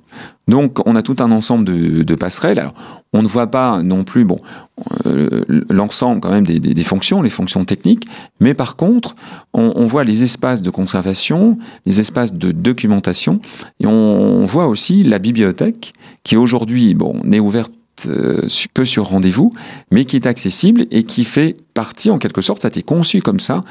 Donc 0.50 0.86
on 0.86 0.98
a 0.98 1.02
tout 1.02 1.16
un 1.20 1.32
ensemble 1.32 1.64
de, 1.64 2.16
passerelles. 2.16 2.72
On 3.14 3.22
ne 3.22 3.28
voit 3.28 3.48
pas 3.48 3.82
non 3.84 4.04
plus 4.04 4.26
bon 4.26 4.42
euh, 5.06 5.46
l'ensemble 5.70 6.20
quand 6.20 6.32
même 6.32 6.46
des, 6.46 6.84
fonctions, 6.84 7.22
les 7.22 7.30
fonctions 7.30 7.64
techniques, 7.64 8.06
mais 8.42 8.54
par 8.54 8.76
contre 8.76 9.16
on, 9.54 9.86
voit 9.86 10.04
les 10.04 10.24
espaces 10.24 10.62
de 10.62 10.72
conservation, 10.72 11.58
les 11.86 12.02
espaces 12.02 12.34
de 12.34 12.52
documentation, 12.52 13.36
et 13.80 13.88
on, 13.88 14.44
voit 14.44 14.68
aussi 14.68 15.04
la 15.04 15.20
bibliothèque 15.20 15.94
qui 16.24 16.36
aujourd'hui 16.36 16.96
bon 16.96 17.22
n'est 17.24 17.40
ouverte 17.40 17.72
que 18.74 18.86
sur 18.86 19.06
rendez-vous, 19.06 19.54
mais 19.92 20.06
qui 20.06 20.16
est 20.16 20.26
accessible 20.26 20.86
et 20.92 21.04
qui 21.04 21.24
fait 21.24 21.56
partie 21.74 22.10
en 22.10 22.18
quelque 22.18 22.42
sorte, 22.42 22.66
a 22.66 22.68
été 22.68 22.84
conçu 22.84 23.22
comme 23.22 23.40
ça, 23.40 23.64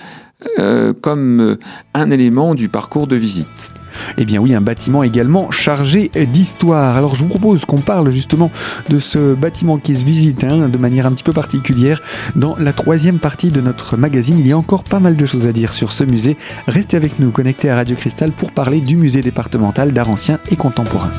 euh, 0.58 0.92
comme 0.92 1.56
un 1.94 2.10
élément 2.10 2.54
du 2.54 2.68
parcours 2.68 3.06
de 3.06 3.16
visite. 3.16 3.70
Eh 4.18 4.24
bien 4.24 4.40
oui, 4.40 4.54
un 4.54 4.60
bâtiment 4.60 5.02
également 5.02 5.50
chargé 5.50 6.10
d'histoire. 6.14 6.96
Alors 6.96 7.14
je 7.14 7.22
vous 7.22 7.28
propose 7.28 7.64
qu'on 7.64 7.80
parle 7.80 8.10
justement 8.10 8.50
de 8.88 8.98
ce 8.98 9.34
bâtiment 9.34 9.78
qui 9.78 9.94
se 9.94 10.04
visite 10.04 10.44
hein, 10.44 10.68
de 10.68 10.78
manière 10.78 11.06
un 11.06 11.12
petit 11.12 11.24
peu 11.24 11.32
particulière 11.32 12.02
dans 12.36 12.56
la 12.58 12.72
troisième 12.72 13.18
partie 13.18 13.50
de 13.50 13.60
notre 13.60 13.96
magazine. 13.96 14.38
Il 14.38 14.46
y 14.46 14.52
a 14.52 14.58
encore 14.58 14.84
pas 14.84 15.00
mal 15.00 15.16
de 15.16 15.26
choses 15.26 15.46
à 15.46 15.52
dire 15.52 15.72
sur 15.72 15.92
ce 15.92 16.04
musée. 16.04 16.36
Restez 16.66 16.96
avec 16.96 17.18
nous 17.18 17.30
connectés 17.30 17.70
à 17.70 17.76
Radio 17.76 17.96
Cristal 17.96 18.32
pour 18.32 18.52
parler 18.52 18.80
du 18.80 18.96
musée 18.96 19.22
départemental 19.22 19.92
d'art 19.92 20.10
ancien 20.10 20.38
et 20.50 20.56
contemporain. 20.56 21.10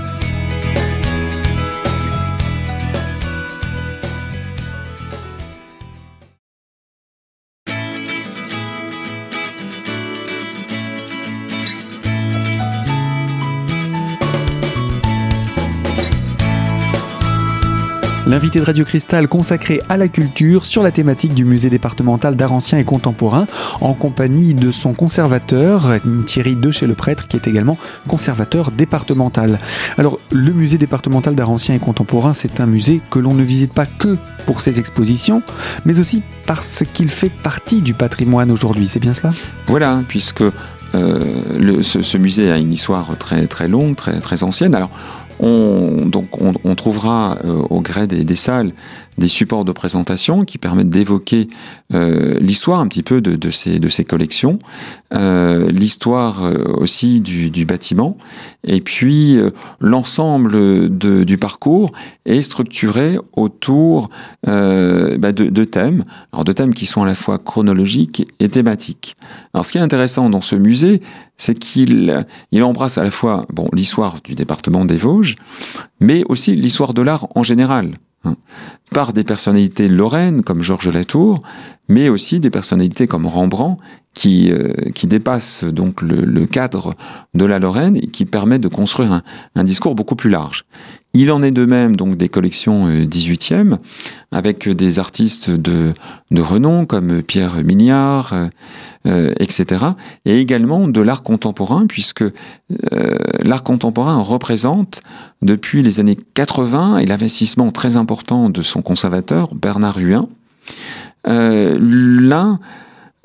L'invité 18.33 18.59
de 18.59 18.65
Radio 18.65 18.83
Cristal 18.83 19.27
consacré 19.27 19.79
à 19.89 19.95
la 19.95 20.07
culture 20.07 20.65
sur 20.65 20.81
la 20.81 20.89
thématique 20.89 21.35
du 21.35 21.45
musée 21.45 21.69
départemental 21.69 22.35
d'art 22.35 22.51
ancien 22.51 22.79
et 22.79 22.83
contemporain 22.83 23.45
en 23.79 23.93
compagnie 23.93 24.55
de 24.55 24.71
son 24.71 24.93
conservateur 24.93 25.99
Thierry 26.25 26.55
De 26.55 26.71
chez 26.71 26.87
le 26.87 26.95
prêtre 26.95 27.27
qui 27.27 27.37
est 27.37 27.45
également 27.45 27.77
conservateur 28.07 28.71
départemental. 28.71 29.59
Alors 29.99 30.17
le 30.31 30.51
musée 30.51 30.79
départemental 30.79 31.35
d'art 31.35 31.51
ancien 31.51 31.75
et 31.75 31.79
contemporain 31.79 32.33
c'est 32.33 32.59
un 32.59 32.65
musée 32.65 33.01
que 33.11 33.19
l'on 33.19 33.35
ne 33.35 33.43
visite 33.43 33.71
pas 33.71 33.85
que 33.85 34.17
pour 34.47 34.61
ses 34.61 34.79
expositions 34.79 35.43
mais 35.85 35.99
aussi 35.99 36.23
parce 36.47 36.83
qu'il 36.91 37.09
fait 37.09 37.29
partie 37.29 37.83
du 37.83 37.93
patrimoine 37.93 38.49
aujourd'hui, 38.49 38.87
c'est 38.87 38.99
bien 38.99 39.13
cela? 39.13 39.31
Voilà, 39.67 40.01
puisque 40.07 40.41
euh, 40.95 41.81
ce, 41.81 42.17
musée 42.17 42.51
a 42.51 42.57
une 42.57 42.71
histoire 42.71 43.17
très 43.17 43.47
très 43.47 43.67
longue, 43.67 43.95
très 43.95 44.19
très 44.19 44.43
ancienne. 44.43 44.75
Alors 44.75 44.91
on, 45.43 46.05
donc 46.05 46.25
on, 46.41 46.75
trouvera 46.75 47.37
euh, 47.43 47.61
au 47.69 47.81
gré 47.81 48.07
des, 48.07 48.35
salles 48.35 48.71
des 49.17 49.27
supports 49.27 49.65
de 49.65 49.71
présentation 49.71 50.45
qui 50.45 50.57
permettent 50.57 50.89
d'évoquer 50.89 51.47
euh, 51.93 52.37
l'histoire 52.39 52.79
un 52.79 52.87
petit 52.87 53.03
peu 53.03 53.21
de, 53.21 53.51
ces, 53.51 53.79
de 53.79 53.89
ces 53.89 54.03
collections, 54.03 54.59
euh, 55.13 55.69
l'histoire 55.71 56.41
aussi 56.77 57.21
du, 57.21 57.65
bâtiment, 57.65 58.17
et 58.65 58.81
puis 58.81 59.37
l'ensemble 59.79 60.89
du 60.89 61.37
parcours 61.37 61.91
est 62.25 62.41
structuré 62.41 63.17
autour 63.33 64.09
bah, 64.45 65.31
de, 65.31 65.49
de, 65.49 65.63
thèmes, 65.63 66.03
alors 66.31 66.43
de 66.43 66.51
thèmes 66.51 66.73
qui 66.73 66.85
sont 66.85 67.03
à 67.03 67.05
la 67.05 67.15
fois 67.15 67.39
chronologiques 67.39 68.27
et 68.39 68.49
thématiques. 68.49 69.15
Alors 69.53 69.65
ce 69.65 69.71
qui 69.71 69.77
est 69.77 69.81
intéressant 69.81 70.29
dans 70.29 70.41
ce 70.41 70.55
musée, 70.55 71.01
c'est 71.37 71.57
qu'il 71.57 72.25
il 72.51 72.63
embrasse 72.63 72.97
à 72.97 73.03
la 73.03 73.11
fois 73.11 73.45
bon, 73.51 73.67
l'histoire 73.73 74.17
du 74.23 74.35
département 74.35 74.85
des 74.85 74.97
Vosges, 74.97 75.35
mais 75.99 76.23
aussi 76.29 76.55
l'histoire 76.55 76.93
de 76.93 77.01
l'art 77.01 77.27
en 77.35 77.43
général, 77.43 77.95
hein, 78.23 78.35
par 78.91 79.13
des 79.13 79.23
personnalités 79.23 79.87
lorraines 79.87 80.43
comme 80.43 80.61
Georges 80.61 80.89
Latour, 80.89 81.41
mais 81.87 82.09
aussi 82.09 82.39
des 82.39 82.49
personnalités 82.49 83.07
comme 83.07 83.25
Rembrandt, 83.25 83.81
qui, 84.13 84.51
euh, 84.51 84.73
qui 84.93 85.07
dépassent 85.07 85.63
donc 85.63 86.01
le, 86.01 86.45
cadre 86.45 86.93
de 87.33 87.45
la 87.45 87.59
Lorraine 87.59 87.97
et 87.97 88.07
qui 88.07 88.25
permet 88.25 88.59
de 88.59 88.67
construire 88.67 89.21
un, 89.55 89.63
discours 89.63 89.95
beaucoup 89.95 90.15
plus 90.15 90.29
large. 90.29 90.65
Il 91.15 91.31
en 91.31 91.43
est 91.43 91.51
de 91.51 91.65
même 91.65 91.95
donc 91.95 92.17
des 92.17 92.27
collections 92.27 92.89
18e, 92.89 93.73
euh, 93.73 93.77
avec 94.31 94.67
des 94.67 94.97
artistes 94.97 95.51
de, 95.51 95.93
de 96.31 96.41
renom 96.41 96.87
comme 96.87 97.21
Pierre 97.21 97.63
Mignard, 97.63 98.33
euh, 98.33 98.47
euh, 99.05 99.33
etc. 99.39 99.85
Et 100.25 100.39
également 100.39 100.87
de 100.87 101.01
l'art 101.01 101.21
contemporain, 101.21 101.85
puisque 101.87 102.23
l'art 103.43 103.63
contemporain 103.63 104.21
représente 104.21 105.01
depuis 105.41 105.83
les 105.83 105.99
années 105.99 106.17
80 106.33 106.97
et 106.97 107.05
l'investissement 107.05 107.71
très 107.71 107.95
important 107.95 108.49
de 108.49 108.61
son 108.63 108.81
conservateur, 108.81 109.53
Bernard 109.53 109.99
Huin, 109.99 110.27
l'un 111.25 112.59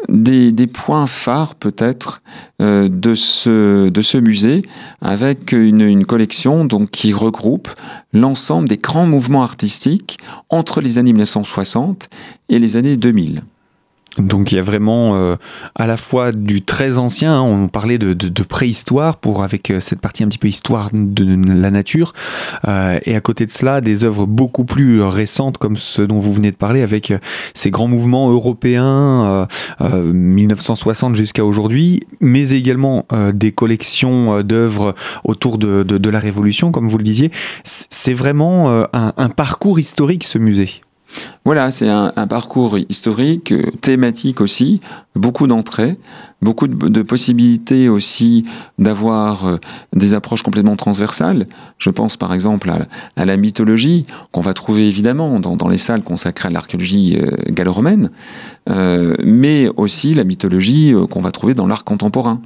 des, 0.08 0.66
points 0.66 1.06
phares 1.06 1.54
peut-être 1.54 2.22
euh, 2.62 2.88
de, 2.88 3.14
ce, 3.14 4.18
musée 4.18 4.62
avec 5.00 5.52
une, 5.52 6.04
collection 6.06 6.66
qui 6.90 7.12
regroupe 7.12 7.68
l'ensemble 8.12 8.68
des 8.68 8.76
grands 8.76 9.06
mouvements 9.06 9.42
artistiques 9.42 10.18
entre 10.50 10.80
les 10.80 10.98
années 10.98 11.12
1960 11.12 12.08
et 12.48 12.58
les 12.58 12.76
années 12.76 12.96
2000. 12.96 13.42
Donc 14.18 14.52
il 14.52 14.56
y 14.56 14.58
a 14.58 14.62
vraiment 14.62 15.14
euh, 15.14 15.36
à 15.74 15.86
la 15.86 15.96
fois 15.96 16.32
du 16.32 16.62
très 16.62 16.98
ancien, 16.98 17.36
hein, 17.36 17.42
on 17.42 17.68
parlait 17.68 17.98
de, 17.98 18.12
de, 18.12 18.28
de, 18.28 18.42
préhistoire 18.42 19.16
pour 19.16 19.44
avec 19.44 19.70
euh, 19.70 19.80
cette 19.80 20.00
partie 20.00 20.24
un 20.24 20.28
petit 20.28 20.38
peu 20.38 20.48
histoire 20.48 20.90
de, 20.92 21.24
la 21.60 21.70
nature, 21.70 22.12
euh, 22.66 22.98
et 23.04 23.14
à 23.14 23.20
côté 23.20 23.46
de 23.46 23.50
cela 23.50 23.80
des 23.80 24.04
œuvres 24.04 24.26
beaucoup 24.26 24.64
plus 24.64 25.02
récentes 25.02 25.58
comme 25.58 25.76
ce 25.76 26.02
dont 26.02 26.18
vous 26.18 26.32
venez 26.32 26.50
de 26.50 26.56
parler 26.56 26.82
avec 26.82 27.10
euh, 27.10 27.18
ces 27.54 27.70
grands 27.70 27.88
mouvements 27.88 28.30
européens 28.30 29.46
1960 29.80 31.14
jusqu'à 31.14 31.44
aujourd'hui, 31.44 32.00
mais 32.20 32.50
également 32.50 33.06
des 33.32 33.52
collections 33.52 34.42
d'œuvres 34.42 34.94
autour 35.24 35.58
de, 35.58 35.82
de, 35.82 36.10
la 36.10 36.18
Révolution, 36.18 36.72
comme 36.72 36.88
vous 36.88 36.98
le 36.98 37.04
disiez. 37.04 37.30
C'est 37.64 38.14
vraiment 38.14 38.70
un, 38.92 39.12
un 39.16 39.28
parcours 39.28 39.78
historique 39.78 40.24
ce 40.24 40.38
musée. 40.38 40.82
Voilà, 41.44 41.70
c'est 41.70 41.88
un, 41.88 42.10
parcours 42.26 42.78
historique, 42.90 43.52
euh, 43.52 43.62
thématique 43.80 44.42
aussi, 44.42 44.80
beaucoup 45.16 45.46
d'entrées, 45.46 45.96
beaucoup 46.42 46.68
de, 46.68 47.02
possibilités 47.02 47.88
aussi 47.88 48.44
d'avoir 48.78 49.46
euh, 49.46 49.56
des 49.94 50.12
approches 50.12 50.42
complètement 50.42 50.76
transversales. 50.76 51.46
Je 51.78 51.88
pense 51.88 52.18
par 52.18 52.34
exemple 52.34 52.70
à, 53.16 53.24
la 53.24 53.36
mythologie, 53.38 54.04
qu'on 54.32 54.42
va 54.42 54.52
trouver 54.52 54.86
évidemment 54.88 55.40
dans, 55.40 55.68
les 55.68 55.78
salles 55.78 56.02
consacrées 56.02 56.48
à 56.48 56.50
l'archéologie 56.50 57.18
euh, 57.18 57.30
gallo-romaine, 57.48 58.10
mais 59.24 59.68
aussi 59.76 60.12
la 60.12 60.24
mythologie 60.24 60.94
qu'on 61.10 61.22
va 61.22 61.30
trouver 61.30 61.54
dans 61.54 61.66
l'art 61.66 61.84
contemporain 61.84 62.42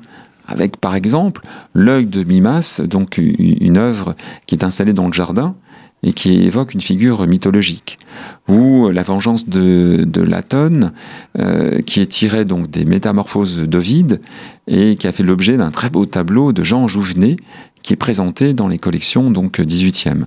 avec 0.46 0.76
par 0.76 0.94
exemple 0.94 1.42
l'œil 1.74 2.06
de 2.06 2.22
Mimas, 2.22 2.80
donc 2.84 3.18
une 3.18 3.76
œuvre 3.76 4.14
qui 4.46 4.54
est 4.54 4.64
installée 4.64 4.92
dans 4.92 5.06
le 5.06 5.12
jardin, 5.12 5.54
et 6.02 6.12
qui 6.12 6.44
évoque 6.44 6.74
une 6.74 6.80
figure 6.80 7.26
mythologique, 7.26 7.98
ou 8.48 8.88
la 8.88 9.02
vengeance 9.02 9.48
de, 9.48 10.04
de 10.04 10.20
Latone, 10.20 10.92
euh, 11.38 11.80
qui 11.80 12.00
est 12.00 12.06
tirée 12.06 12.44
donc 12.44 12.70
des 12.70 12.84
métamorphoses 12.84 13.62
d'Ovide 13.62 14.20
et 14.66 14.96
qui 14.96 15.06
a 15.06 15.12
fait 15.12 15.22
l'objet 15.22 15.56
d'un 15.56 15.70
très 15.70 15.90
beau 15.90 16.06
tableau 16.06 16.52
de 16.52 16.62
Jean 16.62 16.88
Jouvenet 16.88 17.36
qui 17.82 17.92
est 17.92 17.96
présenté 17.96 18.54
dans 18.54 18.68
les 18.68 18.78
collections 18.78 19.30
donc 19.30 19.58
18e. 19.58 20.24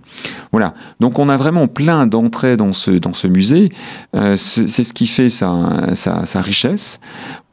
Voilà. 0.52 0.74
Donc 1.00 1.20
on 1.20 1.30
a 1.30 1.38
vraiment 1.38 1.68
plein 1.68 2.08
d'entrées 2.08 2.58
dans 2.58 2.74
ce 2.74 2.92
dans 2.92 3.14
ce 3.14 3.28
musée. 3.28 3.72
Euh, 4.16 4.38
c'est 4.38 4.84
ce 4.84 4.94
qui 4.94 5.08
fait 5.08 5.30
sa, 5.30 5.96
sa, 5.96 6.26
sa 6.26 6.42
richesse. 6.42 7.00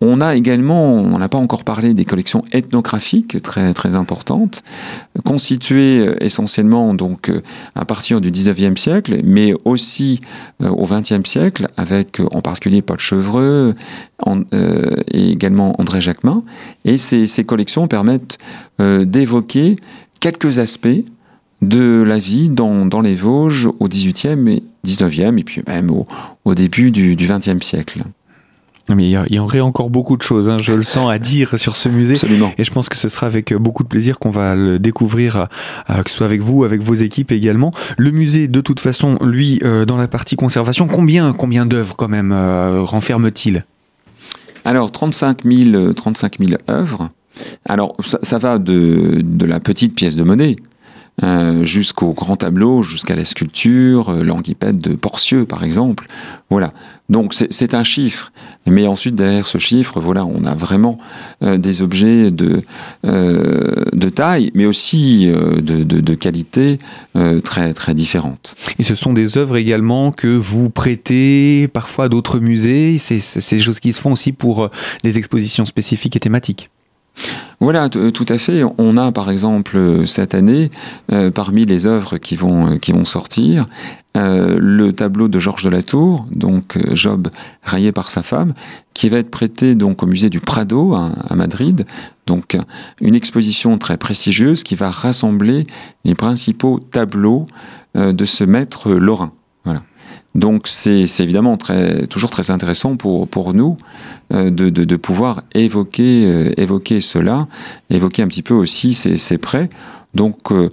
On 0.00 0.20
a 0.20 0.34
également, 0.34 0.94
on 0.94 1.18
n'a 1.18 1.28
pas 1.28 1.38
encore 1.38 1.62
parlé 1.62 1.94
des 1.94 2.04
collections 2.04 2.42
ethnographiques 2.50 3.40
très 3.40 3.72
très 3.72 3.94
importantes, 3.94 4.62
constituées 5.24 6.00
euh, 6.00 6.16
essentiellement 6.22 6.92
donc 6.94 7.28
euh, 7.28 7.40
à 7.76 7.84
partir 7.84 8.20
du 8.20 8.30
19e 8.30 8.76
siècle, 8.76 9.20
mais 9.24 9.54
aussi 9.64 10.20
au 10.60 10.86
20e 10.86 11.24
siècle, 11.26 11.68
avec 11.76 12.20
en 12.32 12.40
particulier 12.40 12.82
Paul 12.82 12.98
Chevreux 12.98 13.74
et 15.12 15.30
également 15.30 15.74
André 15.80 16.00
Jacquemin. 16.00 16.44
Et 16.84 16.98
ces, 16.98 17.26
ces 17.26 17.44
collections 17.44 17.88
permettent 17.88 18.38
d'évoquer 18.78 19.76
quelques 20.20 20.58
aspects 20.58 20.88
de 21.62 22.02
la 22.02 22.18
vie 22.18 22.48
dans, 22.48 22.86
dans 22.86 23.00
les 23.00 23.14
Vosges 23.14 23.68
au 23.78 23.88
XVIIIe 23.88 24.50
et 24.50 24.62
XIXe 24.84 25.38
et 25.38 25.44
puis 25.44 25.62
même 25.66 25.90
au, 25.90 26.06
au 26.44 26.54
début 26.54 26.90
du 26.90 27.16
XXe 27.16 27.64
siècle. 27.64 28.02
Mais 28.94 29.10
il 29.10 29.34
y, 29.34 29.38
aurait 29.38 29.60
encore 29.60 29.90
beaucoup 29.90 30.16
de 30.16 30.22
choses, 30.22 30.48
hein, 30.50 30.56
je 30.60 30.72
le 30.72 30.82
sens, 30.82 31.10
à 31.10 31.18
dire 31.18 31.56
sur 31.58 31.76
ce 31.76 31.88
musée. 31.88 32.14
Absolument. 32.14 32.52
Et 32.58 32.64
je 32.64 32.70
pense 32.72 32.88
que 32.88 32.96
ce 32.96 33.08
sera 33.08 33.26
avec 33.26 33.54
beaucoup 33.54 33.84
de 33.84 33.88
plaisir 33.88 34.18
qu'on 34.18 34.30
va 34.30 34.54
le 34.54 34.78
découvrir, 34.78 35.46
euh, 35.88 36.02
que 36.02 36.10
ce 36.10 36.16
soit 36.16 36.26
avec 36.26 36.40
vous, 36.40 36.64
avec 36.64 36.82
vos 36.82 36.94
équipes 36.94 37.32
également. 37.32 37.72
Le 37.96 38.10
musée, 38.10 38.48
de 38.48 38.60
toute 38.60 38.80
façon, 38.80 39.18
lui, 39.22 39.60
euh, 39.62 39.84
dans 39.84 39.96
la 39.96 40.08
partie 40.08 40.36
conservation, 40.36 40.88
combien, 40.88 41.32
combien 41.32 41.64
d'œuvres 41.64 41.96
quand 41.96 42.08
même 42.08 42.32
euh, 42.32 42.82
renferme-t-il? 42.82 43.64
Alors, 44.64 44.92
35 44.92 45.44
000, 45.44 45.92
35 45.92 46.38
000 46.38 46.60
œuvres. 46.70 47.10
Alors, 47.68 47.96
ça, 48.22 48.38
va 48.38 48.58
de, 48.58 49.22
la 49.44 49.60
petite 49.60 49.94
pièce 49.94 50.16
de 50.16 50.22
monnaie 50.22 50.56
euh, 51.22 51.62
jusqu'au 51.64 52.14
grand 52.14 52.36
tableau, 52.36 52.82
jusqu'à 52.82 53.14
la 53.14 53.26
sculpture, 53.26 54.08
euh, 54.08 54.72
de 54.72 54.94
Porcieux 54.94 55.44
par 55.44 55.62
exemple. 55.62 56.06
Voilà. 56.48 56.72
Donc 57.10 57.34
c'est 57.34 57.74
un 57.74 57.84
chiffre, 57.84 58.32
mais 58.66 58.86
ensuite 58.86 59.14
derrière 59.14 59.46
ce 59.46 59.58
chiffre, 59.58 60.00
voilà, 60.00 60.24
on 60.24 60.44
a 60.44 60.54
vraiment 60.54 60.96
euh, 61.42 61.58
des 61.58 61.82
objets 61.82 62.30
de, 62.30 62.62
de 63.04 64.08
taille, 64.08 64.50
mais 64.54 64.64
aussi 64.64 65.26
de, 65.26 65.82
de, 65.82 66.14
qualité 66.14 66.78
très 67.44 67.74
très 67.74 67.92
différentes. 67.92 68.54
Et 68.78 68.82
ce 68.82 68.94
sont 68.94 69.12
des 69.12 69.36
œuvres 69.36 69.58
également 69.58 70.12
que 70.12 70.28
vous 70.28 70.70
prêtez 70.70 71.68
parfois 71.68 72.06
à 72.06 72.08
d'autres 72.08 72.38
musées. 72.38 72.96
C'est 72.96 73.54
des 73.54 73.58
choses 73.58 73.80
qui 73.80 73.92
se 73.92 74.00
font 74.00 74.12
aussi 74.12 74.32
pour 74.32 74.70
des 75.04 75.18
expositions 75.18 75.66
spécifiques 75.66 76.16
et 76.16 76.20
thématiques. 76.20 76.70
Voilà, 77.62 77.88
tout 77.88 78.26
à 78.28 78.38
fait. 78.38 78.64
On 78.76 78.96
a 78.96 79.12
par 79.12 79.30
exemple 79.30 80.04
cette 80.04 80.34
année, 80.34 80.72
euh, 81.12 81.30
parmi 81.30 81.64
les 81.64 81.86
œuvres 81.86 82.18
qui 82.18 82.34
vont, 82.34 82.72
euh, 82.72 83.04
sortir, 83.04 83.66
euh, 84.16 84.56
le 84.58 84.92
tableau 84.92 85.28
de 85.28 85.38
Georges 85.38 85.62
de 85.62 85.68
la 85.68 85.84
Tour, 85.84 86.26
donc 86.32 86.76
Job 86.92 87.28
rayé 87.62 87.92
par 87.92 88.10
sa 88.10 88.24
femme, 88.24 88.52
qui 88.94 89.08
va 89.08 89.18
être 89.18 89.30
prêté 89.30 89.76
donc 89.76 90.02
au 90.02 90.06
musée 90.06 90.28
du 90.28 90.40
Prado 90.40 90.94
à 90.94 91.36
Madrid. 91.36 91.86
Donc 92.26 92.58
une 93.00 93.14
exposition 93.14 93.78
très 93.78 93.96
prestigieuse 93.96 94.64
qui 94.64 94.74
va 94.74 94.90
rassembler 94.90 95.64
les 96.04 96.16
principaux 96.16 96.80
tableaux 96.80 97.46
de 97.94 98.24
ce 98.24 98.42
maître 98.42 98.90
lorrain. 98.90 99.30
Donc 100.34 100.66
c'est 100.66 101.04
évidemment 101.20 101.58
toujours 102.08 102.30
très 102.30 102.50
intéressant 102.50 102.96
pour, 102.96 103.54
nous 103.54 103.76
euh, 104.32 104.50
de, 104.50 104.96
pouvoir 104.96 105.42
évoquer, 105.54 106.24
euh, 106.26 106.50
évoquer 106.56 107.00
cela, 107.00 107.48
évoquer 107.90 108.22
un 108.22 108.28
petit 108.28 108.42
peu 108.42 108.54
aussi 108.54 108.94
ces, 108.94 109.18
ces 109.18 109.36
prêts. 109.36 109.68
Donc 110.14 110.52
euh, 110.52 110.70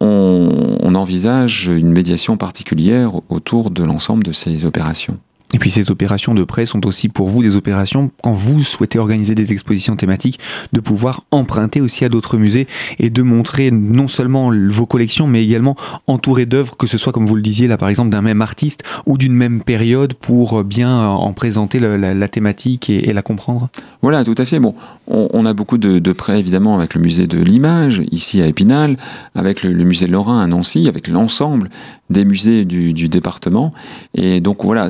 on 0.00 0.94
envisage 0.94 1.66
une 1.66 1.90
médiation 1.90 2.36
particulière 2.36 3.12
autour 3.28 3.70
de 3.70 3.82
l'ensemble 3.82 4.22
de 4.22 4.32
ces 4.32 4.64
opérations. 4.64 5.18
Et 5.52 5.58
puis 5.58 5.70
ces 5.70 5.90
opérations 5.90 6.34
de 6.34 6.44
prêt 6.44 6.66
sont 6.66 6.86
aussi 6.86 7.08
pour 7.08 7.28
vous 7.28 7.42
des 7.42 7.56
opérations 7.56 8.10
quand 8.22 8.32
vous 8.32 8.60
souhaitez 8.60 8.98
organiser 8.98 9.34
des 9.34 9.52
expositions 9.52 9.96
thématiques, 9.96 10.38
de 10.72 10.80
pouvoir 10.80 11.22
emprunter 11.30 11.80
aussi 11.80 12.04
à 12.04 12.08
d'autres 12.08 12.36
musées 12.36 12.68
et 12.98 13.10
de 13.10 13.22
montrer 13.22 13.70
non 13.70 14.06
seulement 14.06 14.52
vos 14.68 14.86
collections, 14.86 15.26
mais 15.26 15.42
également 15.42 15.76
entouré 16.06 16.46
d'œuvres, 16.46 16.76
que 16.76 16.86
ce 16.86 16.98
soit 16.98 17.12
comme 17.12 17.26
vous 17.26 17.34
le 17.34 17.42
disiez 17.42 17.66
là 17.66 17.76
par 17.76 17.88
exemple 17.88 18.10
d'un 18.10 18.22
même 18.22 18.42
artiste 18.42 18.82
ou 19.06 19.18
d'une 19.18 19.34
même 19.34 19.62
période 19.62 20.14
pour 20.14 20.62
bien 20.62 21.04
en 21.06 21.32
présenter 21.32 21.80
la, 21.80 22.28
thématique 22.28 22.90
et, 22.90 23.12
la 23.12 23.22
comprendre. 23.22 23.68
Voilà, 24.02 24.24
tout 24.24 24.34
à 24.38 24.44
fait. 24.44 24.60
Bon, 24.60 24.74
on, 25.08 25.44
a 25.46 25.52
beaucoup 25.52 25.78
de, 25.78 26.12
prêts 26.12 26.38
évidemment 26.38 26.76
avec 26.76 26.94
le 26.94 27.00
musée 27.00 27.26
de 27.26 27.38
l'image 27.38 28.02
ici 28.12 28.40
à 28.40 28.46
Épinal, 28.46 28.96
avec 29.34 29.62
le, 29.62 29.72
le 29.72 29.84
musée 29.84 30.06
de 30.06 30.12
Lorrain 30.12 30.42
à 30.42 30.46
Nancy, 30.46 30.86
avec 30.88 31.08
l'ensemble 31.08 31.70
des 32.10 32.24
musées 32.24 32.64
du, 32.64 32.92
du 32.92 33.08
département. 33.08 33.72
Et 34.14 34.40
donc 34.40 34.64
voilà, 34.64 34.88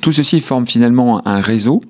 tout 0.00 0.12
ceci 0.12 0.40
forme 0.40 0.66
finalement 0.66 1.26
un 1.26 1.40
réseau 1.40 1.82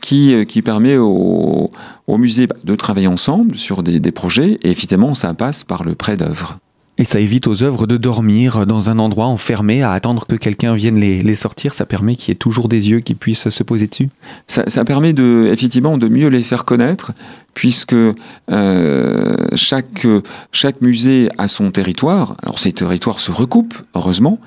qui, 0.00 0.34
euh, 0.34 0.44
qui 0.44 0.62
permet 0.62 0.96
au, 0.96 1.70
au 2.06 2.18
musée 2.18 2.48
de 2.64 2.74
travailler 2.74 3.06
ensemble 3.06 3.56
sur 3.56 3.82
des, 3.82 4.00
des 4.00 4.12
projets 4.12 4.58
et 4.62 4.70
évidemment 4.70 5.14
ça 5.14 5.34
passe 5.34 5.64
par 5.64 5.84
le 5.84 5.94
prêt 5.94 6.16
d'œuvres. 6.16 6.58
Et 6.98 7.04
ça 7.04 7.20
évite 7.20 7.46
aux 7.46 7.62
œuvres 7.62 7.86
de 7.86 7.98
dormir 7.98 8.66
dans 8.66 8.88
un 8.88 8.98
endroit 8.98 9.26
enfermé 9.26 9.82
à 9.82 9.92
attendre 9.92 10.26
que 10.26 10.34
quelqu'un 10.34 10.72
vienne 10.74 10.98
les, 10.98 11.22
les, 11.22 11.34
sortir. 11.34 11.74
Ça 11.74 11.84
permet 11.84 12.16
qu'il 12.16 12.28
y 12.28 12.32
ait 12.32 12.36
toujours 12.36 12.68
des 12.68 12.88
yeux 12.88 13.00
qui 13.00 13.14
puissent 13.14 13.50
se 13.50 13.62
poser 13.62 13.86
dessus. 13.86 14.08
Ça, 14.46 14.64
ça 14.66 14.82
permet 14.84 15.12
de, 15.12 15.50
effectivement 15.52 15.98
de 15.98 16.08
mieux 16.08 16.28
les 16.28 16.42
faire 16.42 16.64
connaître, 16.64 17.12
puisque 17.56 17.94
euh, 17.94 19.36
chaque, 19.54 20.06
chaque 20.52 20.82
musée 20.82 21.30
a 21.38 21.48
son 21.48 21.70
territoire. 21.70 22.36
Alors 22.42 22.58
ces 22.58 22.70
territoires 22.70 23.18
se 23.18 23.30
recoupent, 23.30 23.78
heureusement, 23.94 24.38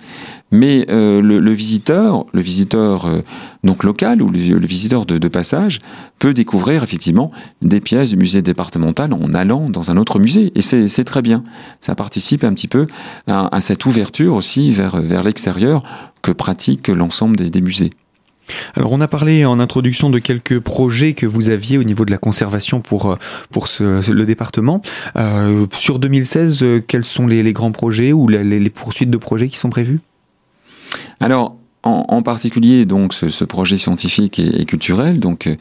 mais 0.51 0.85
euh, 0.91 1.19
le, 1.19 1.39
le, 1.39 1.51
visiteur, 1.51 2.27
le 2.33 2.41
visiteur 2.41 3.05
euh, 3.05 3.21
donc 3.63 3.83
local 3.83 4.21
ou 4.21 4.29
le, 4.29 4.59
le 4.59 4.67
visiteur 4.67 5.07
de, 5.07 5.17
de, 5.17 5.27
passage 5.27 5.79
peut 6.19 6.35
découvrir 6.35 6.83
effectivement 6.83 7.31
des 7.63 7.81
pièces 7.81 8.11
du 8.11 8.17
musée 8.17 8.43
départemental 8.43 9.11
en 9.11 9.33
allant 9.33 9.71
dans 9.71 9.89
un 9.89 9.97
autre 9.97 10.19
musée 10.19 10.51
et 10.53 10.61
c'est 10.61 11.03
très 11.03 11.23
bien. 11.23 11.43
Ça 11.81 11.95
participe 11.95 12.43
un 12.43 12.53
petit 12.53 12.67
peu 12.67 12.85
à, 13.25 13.53
à 13.55 13.59
cette 13.59 13.87
ouverture 13.87 14.35
aussi 14.35 14.71
vers, 14.71 15.01
vers 15.01 15.23
l'extérieur 15.23 15.81
que 16.21 16.31
pratique 16.31 16.89
l'ensemble 16.89 17.37
des, 17.37 17.49
des 17.49 17.61
musées. 17.61 17.89
Alors 18.75 18.91
on 18.91 19.01
a 19.01 19.07
parlé 19.07 19.45
en 19.45 19.59
introduction 19.59 20.09
de 20.09 20.19
quelques 20.19 20.59
projets 20.59 21.13
que 21.13 21.25
vous 21.25 21.49
aviez 21.49 21.77
au 21.77 21.83
niveau 21.83 22.05
de 22.05 22.11
la 22.11 22.17
conservation 22.17 22.81
pour, 22.81 23.17
ce, 23.65 24.11
le 24.11 24.25
département. 24.25 24.81
Euh, 25.15 25.65
sur 25.75 25.99
2016, 25.99 26.65
quels 26.87 27.05
sont 27.05 27.27
les, 27.27 27.53
grands 27.53 27.71
projets 27.71 28.13
ou 28.13 28.27
les, 28.27 28.69
poursuites 28.69 29.09
de 29.09 29.17
projets 29.17 29.49
qui 29.49 29.57
sont 29.57 29.69
prévues? 29.69 29.99
Alors, 31.19 31.55
en, 31.83 32.21
particulier, 32.21 32.85
donc, 32.85 33.13
ce, 33.13 33.43
projet 33.45 33.77
scientifique 33.77 34.39
et, 34.39 34.65
culturel, 34.65 35.19
euh, 35.23 35.55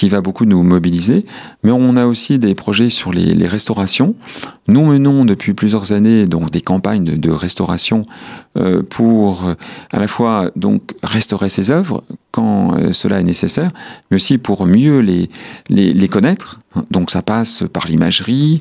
qui 0.00 0.08
va 0.08 0.22
beaucoup 0.22 0.46
nous 0.46 0.62
mobiliser, 0.62 1.26
mais 1.62 1.72
on 1.72 1.94
a 1.94 2.06
aussi 2.06 2.38
des 2.38 2.54
projets 2.54 2.88
sur 2.88 3.12
les, 3.12 3.46
restaurations. 3.46 4.14
Nous 4.66 4.82
menons 4.86 5.26
depuis 5.26 5.52
plusieurs 5.52 5.92
années 5.92 6.24
donc 6.24 6.50
des 6.50 6.62
campagnes 6.62 7.04
de, 7.18 7.30
restauration 7.30 8.06
euh, 8.56 8.82
pour 8.82 9.46
euh, 9.46 9.54
à 9.92 9.98
la 9.98 10.08
fois 10.08 10.50
donc 10.56 10.94
restaurer 11.02 11.50
ces 11.50 11.70
œuvres 11.70 12.02
quand 12.30 12.78
euh, 12.78 12.92
cela 12.92 13.20
est 13.20 13.24
nécessaire, 13.24 13.72
mais 14.10 14.16
aussi 14.16 14.38
pour 14.38 14.64
mieux 14.66 15.00
les, 15.00 15.28
les, 15.68 16.08
connaître. 16.08 16.60
Donc 16.90 17.10
ça 17.10 17.20
passe 17.20 17.64
par 17.72 17.88
l'imagerie, 17.88 18.60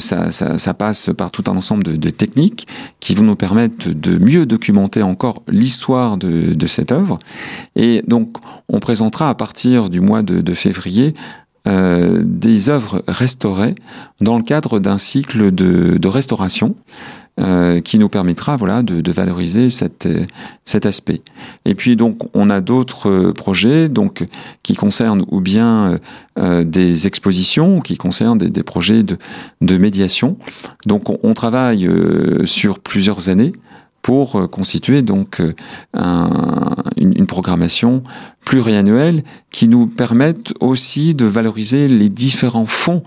ça, 0.00 0.32
ça, 0.32 0.74
passe 0.74 1.10
par 1.16 1.30
tout 1.30 1.44
un 1.46 1.56
ensemble 1.56 1.84
de, 1.84 2.10
techniques 2.10 2.66
qui 2.98 3.14
vont 3.14 3.22
nous 3.22 3.36
permettre 3.36 3.90
de 3.90 4.18
mieux 4.18 4.46
documenter 4.46 5.02
encore 5.02 5.44
l'histoire 5.46 6.16
de, 6.16 6.54
de 6.54 6.66
cette 6.66 6.90
œuvre. 6.90 7.18
Et 7.76 8.02
donc 8.08 8.38
on 8.68 8.80
présentera 8.80 9.30
à 9.30 9.34
partir 9.36 9.88
du 9.90 10.00
mois 10.00 10.24
de, 10.24 10.40
de 10.40 10.54
février 10.54 10.65
euh, 11.66 12.22
des 12.24 12.70
œuvres 12.70 13.02
restaurées 13.08 13.74
dans 14.20 14.36
le 14.36 14.44
cadre 14.44 14.78
d'un 14.78 14.98
cycle 14.98 15.50
de, 15.50 16.06
restauration 16.06 16.76
euh, 17.40 17.80
qui 17.80 17.98
nous 17.98 18.08
permettra 18.08 18.56
de, 18.56 19.10
valoriser 19.10 19.68
cet 19.68 20.86
aspect. 20.86 21.22
Et 21.64 21.74
puis 21.74 21.96
donc 21.96 22.18
on 22.34 22.50
a 22.50 22.60
d'autres 22.60 23.32
projets 23.32 23.88
donc, 23.88 24.24
qui 24.62 24.74
concernent 24.74 25.24
ou 25.28 25.40
bien 25.40 25.98
euh, 26.38 26.62
des 26.62 27.08
expositions, 27.08 27.80
qui 27.80 27.96
concernent 27.96 28.38
des, 28.38 28.62
projets 28.62 29.02
de, 29.02 29.76
médiation. 29.76 30.38
Donc 30.86 31.08
on, 31.24 31.34
travaille 31.34 31.90
sur 32.44 32.78
plusieurs 32.78 33.28
années 33.28 33.52
pour 34.06 34.36
euh, 34.36 34.46
constituer 34.46 35.02
donc 35.02 35.40
euh, 35.40 35.52
un, 35.92 36.30
une, 36.96 37.12
une, 37.18 37.26
programmation 37.26 38.04
pluriannuelle 38.44 39.24
qui 39.50 39.66
nous 39.66 39.88
permette 39.88 40.54
aussi 40.60 41.16
de 41.16 41.24
valoriser 41.24 41.88
les 41.88 42.08
différents 42.08 42.66
fonds 42.66 43.02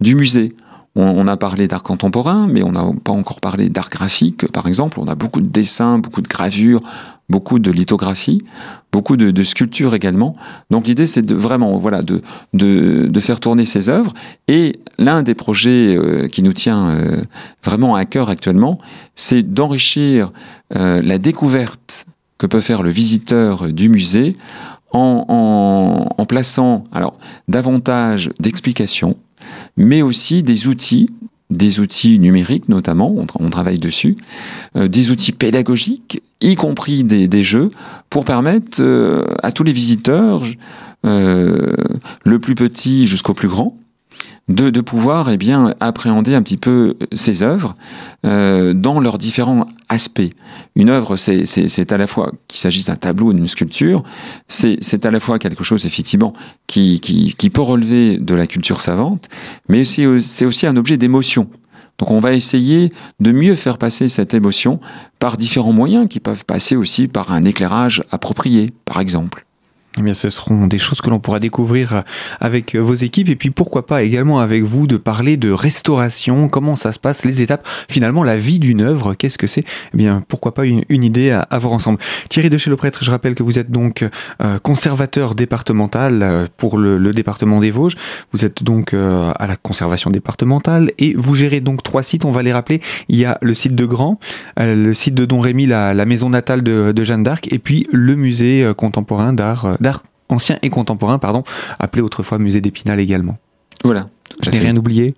du 0.00 0.14
musée. 0.14 0.52
On, 0.96 1.26
a 1.26 1.36
parlé 1.36 1.66
d'art 1.66 1.82
contemporain, 1.82 2.46
mais 2.46 2.62
on 2.62 2.70
n'a 2.70 2.86
pas 3.02 3.10
encore 3.10 3.40
parlé 3.40 3.68
d'art 3.68 3.90
graphique, 3.90 4.46
par 4.52 4.68
exemple. 4.68 5.00
On 5.00 5.06
a 5.06 5.16
beaucoup 5.16 5.40
de 5.40 5.48
dessins, 5.48 5.98
beaucoup 5.98 6.22
de 6.22 6.28
gravures, 6.28 6.80
beaucoup 7.28 7.58
de 7.58 7.72
lithographie, 7.72 8.44
beaucoup 8.92 9.16
de, 9.16 9.44
sculptures 9.44 9.94
également. 9.94 10.36
Donc 10.70 10.86
l'idée, 10.86 11.08
c'est 11.08 11.22
de 11.22 11.34
vraiment, 11.34 11.76
voilà, 11.78 12.02
de, 12.02 13.20
faire 13.20 13.40
tourner 13.40 13.64
ces 13.64 13.88
œuvres. 13.88 14.12
Et 14.46 14.76
l'un 14.98 15.24
des 15.24 15.34
projets 15.34 15.96
euh, 15.96 16.28
qui 16.28 16.44
nous 16.44 16.52
tient 16.52 16.90
euh, 16.90 17.22
vraiment 17.64 17.96
à 17.96 18.04
cœur 18.04 18.30
actuellement, 18.30 18.78
c'est 19.16 19.42
d'enrichir 19.42 20.30
euh, 20.76 21.02
la 21.02 21.18
découverte 21.18 22.06
que 22.38 22.46
peut 22.46 22.60
faire 22.60 22.82
le 22.82 22.90
visiteur 22.90 23.72
du 23.72 23.88
musée 23.88 24.36
en, 24.92 25.24
en, 25.28 26.22
en 26.22 26.26
plaçant 26.26 26.84
alors 26.92 27.18
davantage 27.48 28.30
d'explications, 28.38 29.16
mais 29.76 30.02
aussi 30.02 30.42
des 30.42 30.68
outils 30.68 31.10
des 31.50 31.80
outils 31.80 32.18
numériques 32.18 32.68
notamment, 32.68 33.14
on, 33.38 33.50
travaille 33.50 33.78
dessus, 33.78 34.16
euh, 34.76 34.88
des 34.88 35.10
outils 35.10 35.32
pédagogiques, 35.32 36.22
y 36.40 36.56
compris 36.56 37.04
des, 37.04 37.28
des 37.28 37.44
jeux, 37.44 37.70
pour 38.10 38.24
permettre 38.24 38.80
euh, 38.80 39.24
à 39.42 39.52
tous 39.52 39.62
les 39.62 39.72
visiteurs, 39.72 40.42
euh, 41.04 41.72
le 42.24 42.38
plus 42.38 42.54
petit 42.54 43.06
jusqu'au 43.06 43.34
plus 43.34 43.48
grand, 43.48 43.76
de, 44.48 44.70
de, 44.70 44.80
pouvoir 44.80 45.30
eh 45.30 45.36
bien, 45.36 45.74
appréhender 45.80 46.34
un 46.34 46.42
petit 46.42 46.56
peu 46.56 46.96
ces 47.12 47.42
œuvres 47.42 47.76
euh, 48.26 48.74
dans 48.74 49.00
leurs 49.00 49.18
différents 49.18 49.66
aspects. 49.88 50.20
Une 50.76 50.90
œuvre, 50.90 51.16
c'est 51.16 51.92
à 51.92 51.96
la 51.96 52.06
fois 52.06 52.32
qu'il 52.48 52.60
s'agisse 52.60 52.86
d'un 52.86 52.96
tableau 52.96 53.28
ou 53.28 53.32
d'une 53.32 53.46
sculpture, 53.46 54.02
c'est 54.46 55.06
à 55.06 55.10
la 55.10 55.20
fois 55.20 55.38
quelque 55.38 55.64
chose 55.64 55.86
effectivement 55.86 56.34
qui, 56.66 57.00
qui, 57.00 57.34
qui, 57.36 57.50
peut 57.50 57.62
relever 57.62 58.18
de 58.18 58.34
la 58.34 58.46
culture 58.46 58.80
savante, 58.80 59.28
mais 59.68 59.84
c'est 59.84 60.06
aussi 60.44 60.66
un 60.66 60.76
objet 60.76 60.96
d'émotion. 60.96 61.48
Donc 61.98 62.10
on 62.10 62.20
va 62.20 62.32
essayer 62.32 62.92
de 63.20 63.32
mieux 63.32 63.54
faire 63.54 63.78
passer 63.78 64.08
cette 64.08 64.34
émotion 64.34 64.80
par 65.18 65.36
différents 65.36 65.72
moyens 65.72 66.08
qui 66.08 66.20
peuvent 66.20 66.44
passer 66.44 66.76
aussi 66.76 67.08
par 67.08 67.32
un 67.32 67.44
éclairage 67.44 68.02
approprié, 68.10 68.72
par 68.84 69.00
exemple. 69.00 69.46
Eh 69.96 70.02
bien, 70.02 70.14
ce 70.14 70.28
seront 70.28 70.66
des 70.66 70.78
choses 70.78 71.00
que 71.00 71.08
l'on 71.08 71.20
pourra 71.20 71.38
découvrir 71.38 72.02
avec 72.40 72.74
vos 72.74 72.94
équipes 72.94 73.28
et 73.28 73.36
puis 73.36 73.50
pourquoi 73.50 73.86
pas 73.86 74.02
également 74.02 74.40
avec 74.40 74.64
vous 74.64 74.88
de 74.88 74.96
parler 74.96 75.36
de 75.36 75.52
restauration, 75.52 76.48
comment 76.48 76.74
ça 76.74 76.90
se 76.90 76.98
passe, 76.98 77.24
les 77.24 77.42
étapes, 77.42 77.66
finalement 77.88 78.24
la 78.24 78.36
vie 78.36 78.58
d'une 78.58 78.82
œuvre, 78.82 79.14
qu'est-ce 79.14 79.38
que 79.38 79.46
c'est? 79.46 79.64
Eh 79.92 79.96
bien, 79.96 80.24
pourquoi 80.26 80.52
pas 80.52 80.64
une, 80.64 80.82
idée 80.90 81.30
à, 81.30 81.40
à, 81.42 81.58
voir 81.58 81.74
ensemble. 81.74 81.98
Thierry 82.28 82.50
de 82.50 82.58
chez 82.58 82.70
le 82.70 82.76
prêtre, 82.76 83.04
je 83.04 83.10
rappelle 83.10 83.36
que 83.36 83.44
vous 83.44 83.58
êtes 83.58 83.70
donc 83.70 84.04
euh, 84.40 84.58
conservateur 84.58 85.34
départemental 85.34 86.22
euh, 86.22 86.46
pour 86.56 86.78
le, 86.78 87.12
département 87.12 87.60
des 87.60 87.70
Vosges. 87.70 87.96
Vous 88.32 88.44
êtes 88.44 88.64
donc 88.64 88.92
euh, 88.94 89.32
à 89.38 89.46
la 89.46 89.56
conservation 89.56 90.10
départementale 90.10 90.90
et 90.98 91.14
vous 91.14 91.34
gérez 91.34 91.60
donc 91.60 91.82
trois 91.82 92.02
sites. 92.02 92.24
On 92.24 92.32
va 92.32 92.42
les 92.42 92.52
rappeler. 92.52 92.80
Il 93.08 93.16
y 93.16 93.24
a 93.24 93.38
le 93.40 93.54
site 93.54 93.74
de 93.74 93.84
Grand, 93.86 94.18
le 94.56 94.92
site 94.94 95.14
de 95.14 95.24
Don 95.24 95.38
Rémy, 95.38 95.66
la, 95.66 95.94
la 95.94 96.04
maison 96.04 96.30
natale 96.30 96.62
de, 96.62 96.92
de 96.92 97.04
Jeanne 97.04 97.22
d'Arc, 97.22 97.52
et 97.52 97.58
puis 97.58 97.86
le 97.92 98.16
musée 98.16 98.72
contemporain 98.76 99.32
d'art 99.32 99.76
d'art 99.84 100.02
ancien 100.28 100.58
et 100.62 100.70
contemporain, 100.70 101.18
pardon, 101.18 101.44
appelé 101.78 102.02
autrefois 102.02 102.38
musée 102.38 102.60
d'Épinal 102.60 102.98
également. 102.98 103.38
Voilà. 103.84 104.08
Je 104.42 104.50
n'ai 104.50 104.58
rien 104.58 104.76
oublié? 104.76 105.14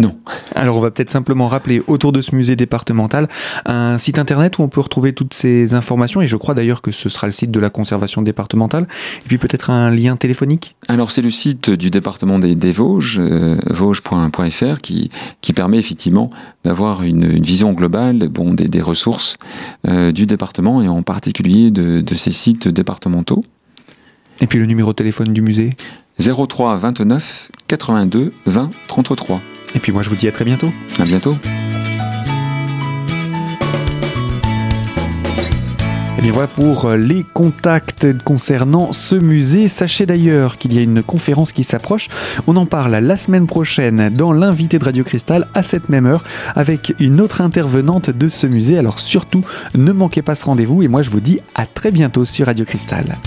Non. 0.00 0.16
Alors 0.56 0.76
on 0.76 0.80
va 0.80 0.90
peut-être 0.90 1.10
simplement 1.10 1.46
rappeler 1.46 1.80
autour 1.86 2.10
de 2.10 2.20
ce 2.20 2.34
musée 2.34 2.56
départemental 2.56 3.28
un 3.64 3.96
site 3.96 4.18
internet 4.18 4.58
où 4.58 4.62
on 4.62 4.68
peut 4.68 4.80
retrouver 4.80 5.12
toutes 5.12 5.34
ces 5.34 5.74
informations 5.74 6.20
et 6.20 6.26
je 6.26 6.36
crois 6.36 6.54
d'ailleurs 6.54 6.82
que 6.82 6.90
ce 6.90 7.08
sera 7.08 7.28
le 7.28 7.32
site 7.32 7.52
de 7.52 7.60
la 7.60 7.70
conservation 7.70 8.20
départementale 8.20 8.88
et 9.24 9.28
puis 9.28 9.38
peut-être 9.38 9.70
un 9.70 9.90
lien 9.90 10.16
téléphonique? 10.16 10.74
Alors 10.88 11.12
c'est 11.12 11.22
le 11.22 11.30
site 11.30 11.70
du 11.70 11.90
département 11.90 12.40
des, 12.40 12.56
des 12.56 12.72
Vosges, 12.72 13.20
euh, 13.20 13.56
vosges.fr 13.70 14.78
qui, 14.82 15.10
qui 15.40 15.52
permet 15.52 15.78
effectivement 15.78 16.28
d'avoir 16.64 17.04
une, 17.04 17.30
une, 17.30 17.44
vision 17.44 17.72
globale 17.72 18.28
bon, 18.28 18.52
des, 18.52 18.66
des 18.66 18.82
ressources 18.82 19.36
euh, 19.86 20.10
du 20.10 20.26
département 20.26 20.82
et 20.82 20.88
en 20.88 21.02
particulier 21.02 21.70
de, 21.70 22.00
de 22.00 22.14
ces 22.16 22.32
sites 22.32 22.66
départementaux. 22.66 23.44
Et 24.40 24.46
puis 24.46 24.58
le 24.58 24.66
numéro 24.66 24.92
de 24.92 24.96
téléphone 24.96 25.32
du 25.32 25.42
musée 25.42 25.76
03 26.18 26.76
29 26.76 27.50
82 27.68 28.32
20 28.46 28.70
33. 28.86 29.40
Et 29.74 29.78
puis 29.78 29.92
moi 29.92 30.02
je 30.02 30.10
vous 30.10 30.16
dis 30.16 30.28
à 30.28 30.32
très 30.32 30.44
bientôt. 30.44 30.72
À 30.98 31.04
bientôt. 31.04 31.36
Et 36.18 36.22
bien 36.22 36.32
voilà 36.32 36.48
pour 36.48 36.90
les 36.92 37.22
contacts 37.34 38.06
concernant 38.22 38.92
ce 38.92 39.14
musée. 39.14 39.68
Sachez 39.68 40.06
d'ailleurs 40.06 40.56
qu'il 40.56 40.72
y 40.72 40.78
a 40.78 40.80
une 40.80 41.02
conférence 41.02 41.52
qui 41.52 41.64
s'approche. 41.64 42.08
On 42.46 42.56
en 42.56 42.64
parle 42.66 42.92
la 42.94 43.16
semaine 43.16 43.46
prochaine 43.46 44.08
dans 44.08 44.32
l'invité 44.32 44.78
de 44.78 44.84
Radio 44.84 45.04
Cristal 45.04 45.48
à 45.52 45.62
cette 45.62 45.90
même 45.90 46.06
heure 46.06 46.24
avec 46.54 46.94
une 46.98 47.20
autre 47.20 47.42
intervenante 47.42 48.10
de 48.10 48.28
ce 48.28 48.46
musée. 48.46 48.78
Alors 48.78 49.00
surtout, 49.00 49.42
ne 49.74 49.92
manquez 49.92 50.22
pas 50.22 50.34
ce 50.34 50.46
rendez-vous 50.46 50.82
et 50.82 50.88
moi 50.88 51.02
je 51.02 51.10
vous 51.10 51.20
dis 51.20 51.40
à 51.54 51.66
très 51.66 51.90
bientôt 51.90 52.24
sur 52.24 52.46
Radio 52.46 52.64
Cristal. 52.64 53.18